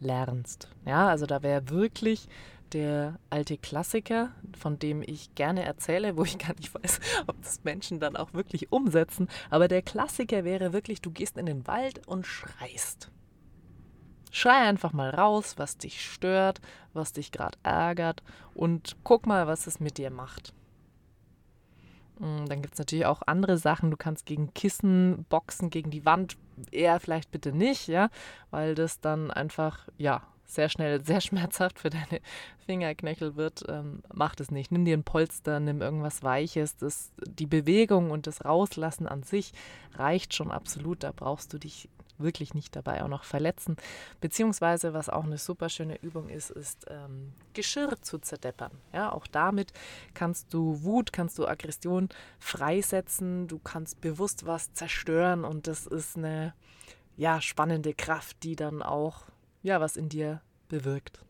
lernst. 0.00 0.70
Ja, 0.86 1.08
also 1.08 1.26
da 1.26 1.42
wäre 1.42 1.68
wirklich 1.68 2.26
der 2.72 3.18
alte 3.30 3.58
Klassiker, 3.58 4.30
von 4.58 4.78
dem 4.78 5.02
ich 5.02 5.34
gerne 5.34 5.64
erzähle, 5.64 6.16
wo 6.16 6.24
ich 6.24 6.38
gar 6.46 6.54
nicht 6.54 6.74
weiß, 6.74 7.00
ob 7.26 7.40
das 7.42 7.64
Menschen 7.64 8.00
dann 8.00 8.16
auch 8.16 8.32
wirklich 8.32 8.72
umsetzen. 8.72 9.28
Aber 9.50 9.68
der 9.68 9.82
Klassiker 9.82 10.44
wäre 10.44 10.72
wirklich, 10.72 11.00
du 11.00 11.10
gehst 11.10 11.36
in 11.38 11.46
den 11.46 11.66
Wald 11.66 12.06
und 12.06 12.26
schreist. 12.26 13.10
Schrei 14.30 14.68
einfach 14.68 14.92
mal 14.92 15.10
raus, 15.10 15.54
was 15.56 15.78
dich 15.78 16.04
stört, 16.04 16.60
was 16.92 17.12
dich 17.12 17.32
gerade 17.32 17.58
ärgert 17.62 18.22
und 18.54 18.96
guck 19.02 19.26
mal, 19.26 19.46
was 19.46 19.66
es 19.66 19.80
mit 19.80 19.96
dir 19.96 20.10
macht. 20.10 20.52
Mm, 22.18 22.46
dann 22.46 22.62
gibt 22.62 22.74
es 22.74 22.78
natürlich 22.78 23.06
auch 23.06 23.22
andere 23.26 23.58
Sachen. 23.58 23.90
Du 23.90 23.96
kannst 23.96 24.26
gegen 24.26 24.52
Kissen 24.54 25.24
boxen, 25.28 25.70
gegen 25.70 25.90
die 25.90 26.04
Wand. 26.04 26.36
Eher 26.70 27.00
vielleicht 27.00 27.30
bitte 27.30 27.52
nicht, 27.52 27.88
ja, 27.88 28.10
weil 28.50 28.74
das 28.74 29.00
dann 29.00 29.30
einfach, 29.30 29.88
ja, 29.98 30.22
sehr 30.46 30.68
schnell 30.68 31.00
sehr 31.04 31.20
schmerzhaft 31.20 31.78
für 31.78 31.90
deine 31.90 32.20
Fingerknöchel 32.64 33.36
wird, 33.36 33.64
ähm, 33.68 34.02
mach 34.12 34.34
das 34.34 34.50
nicht. 34.50 34.72
Nimm 34.72 34.84
dir 34.84 34.96
ein 34.96 35.04
Polster, 35.04 35.60
nimm 35.60 35.82
irgendwas 35.82 36.22
Weiches. 36.22 36.76
Das, 36.76 37.12
die 37.26 37.46
Bewegung 37.46 38.10
und 38.10 38.26
das 38.26 38.44
Rauslassen 38.44 39.06
an 39.06 39.22
sich 39.22 39.52
reicht 39.94 40.34
schon 40.34 40.50
absolut. 40.50 41.02
Da 41.02 41.12
brauchst 41.12 41.52
du 41.52 41.58
dich 41.58 41.88
wirklich 42.18 42.54
nicht 42.54 42.74
dabei 42.76 43.02
auch 43.02 43.08
noch 43.08 43.24
verletzen. 43.24 43.76
Beziehungsweise, 44.20 44.94
was 44.94 45.08
auch 45.08 45.24
eine 45.24 45.38
super 45.38 45.68
schöne 45.68 46.00
Übung 46.00 46.28
ist, 46.28 46.50
ist 46.50 46.86
ähm, 46.88 47.32
Geschirr 47.52 48.00
zu 48.00 48.18
zerdeppern. 48.18 48.72
Ja, 48.92 49.12
auch 49.12 49.26
damit 49.26 49.72
kannst 50.14 50.52
du 50.52 50.82
Wut, 50.82 51.12
kannst 51.12 51.38
du 51.38 51.46
Aggression 51.46 52.08
freisetzen. 52.38 53.48
Du 53.48 53.58
kannst 53.58 54.00
bewusst 54.00 54.46
was 54.46 54.72
zerstören 54.72 55.44
und 55.44 55.66
das 55.66 55.86
ist 55.86 56.16
eine 56.16 56.54
ja, 57.16 57.40
spannende 57.40 57.94
Kraft, 57.94 58.42
die 58.42 58.56
dann 58.56 58.82
auch 58.82 59.24
ja, 59.66 59.80
was 59.80 59.96
in 59.96 60.08
dir 60.08 60.40
bewirkt. 60.68 61.24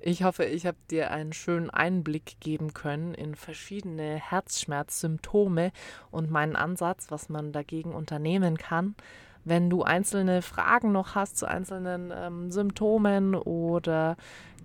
Ich 0.00 0.22
hoffe, 0.22 0.44
ich 0.44 0.66
habe 0.66 0.76
dir 0.90 1.10
einen 1.10 1.32
schönen 1.32 1.70
Einblick 1.70 2.38
geben 2.38 2.74
können 2.74 3.14
in 3.14 3.34
verschiedene 3.34 4.16
Herzschmerzsymptome 4.16 5.72
und 6.10 6.30
meinen 6.30 6.54
Ansatz, 6.54 7.10
was 7.10 7.30
man 7.30 7.52
dagegen 7.52 7.94
unternehmen 7.94 8.58
kann. 8.58 8.94
Wenn 9.44 9.70
du 9.70 9.82
einzelne 9.82 10.42
Fragen 10.42 10.92
noch 10.92 11.14
hast 11.14 11.38
zu 11.38 11.46
einzelnen 11.46 12.12
ähm, 12.14 12.50
Symptomen 12.50 13.34
oder 13.34 14.18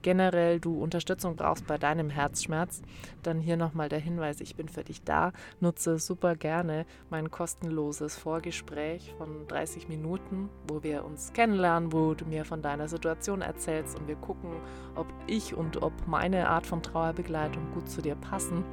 generell 0.03 0.59
du 0.59 0.79
Unterstützung 0.79 1.35
brauchst 1.35 1.65
bei 1.65 1.79
deinem 1.79 2.11
Herzschmerz, 2.11 2.83
dann 3.23 3.39
hier 3.39 3.57
nochmal 3.57 3.89
der 3.89 3.99
Hinweis, 3.99 4.39
ich 4.41 4.55
bin 4.55 4.69
für 4.69 4.83
dich 4.83 5.01
da. 5.03 5.31
Nutze 5.59 5.97
super 5.97 6.35
gerne 6.35 6.85
mein 7.09 7.31
kostenloses 7.31 8.15
Vorgespräch 8.15 9.15
von 9.17 9.47
30 9.47 9.89
Minuten, 9.89 10.49
wo 10.67 10.83
wir 10.83 11.03
uns 11.03 11.33
kennenlernen, 11.33 11.91
wo 11.91 12.13
du 12.13 12.25
mir 12.25 12.45
von 12.45 12.61
deiner 12.61 12.87
Situation 12.87 13.41
erzählst 13.41 13.97
und 13.97 14.07
wir 14.07 14.17
gucken, 14.17 14.51
ob 14.93 15.07
ich 15.25 15.55
und 15.55 15.81
ob 15.81 15.93
meine 16.05 16.49
Art 16.49 16.67
von 16.67 16.83
Trauerbegleitung 16.83 17.71
gut 17.73 17.89
zu 17.89 18.03
dir 18.03 18.15
passen 18.15 18.63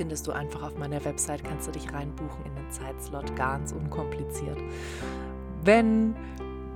findest 0.00 0.26
du 0.26 0.32
einfach 0.32 0.62
auf 0.62 0.78
meiner 0.78 1.04
Website, 1.04 1.44
kannst 1.44 1.68
du 1.68 1.72
dich 1.72 1.92
reinbuchen 1.92 2.46
in 2.46 2.54
den 2.54 2.70
Zeitslot, 2.70 3.36
ganz 3.36 3.72
unkompliziert. 3.72 4.56
Wenn 5.62 6.14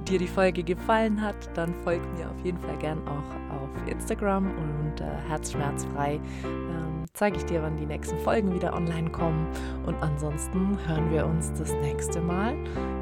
dir 0.05 0.19
die 0.19 0.27
Folge 0.27 0.63
gefallen 0.63 1.21
hat, 1.21 1.37
dann 1.55 1.75
folg 1.83 2.01
mir 2.17 2.31
auf 2.31 2.45
jeden 2.45 2.59
Fall 2.59 2.77
gern 2.79 2.99
auch 3.09 3.55
auf 3.55 3.89
Instagram 3.89 4.51
und 4.51 5.01
äh, 5.01 5.05
herzschmerzfrei. 5.29 6.21
Ähm, 6.45 7.05
zeige 7.13 7.37
ich 7.37 7.45
dir, 7.45 7.63
wann 7.63 7.77
die 7.77 7.87
nächsten 7.87 8.19
Folgen 8.19 8.55
wieder 8.55 8.75
online 8.75 9.11
kommen. 9.11 9.47
Und 9.87 10.01
ansonsten 10.03 10.79
hören 10.87 11.11
wir 11.11 11.27
uns 11.27 11.53
das 11.53 11.73
nächste 11.75 12.21
Mal 12.21 12.57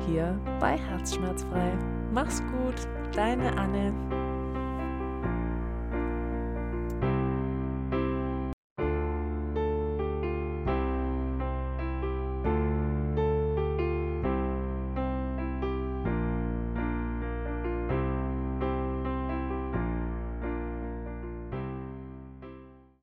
hier 0.07 0.39
bei 0.61 0.77
Herzschmerzfrei. 0.77 1.73
Mach's 2.13 2.43
gut, 2.43 2.87
deine 3.15 3.57
Anne. 3.57 4.22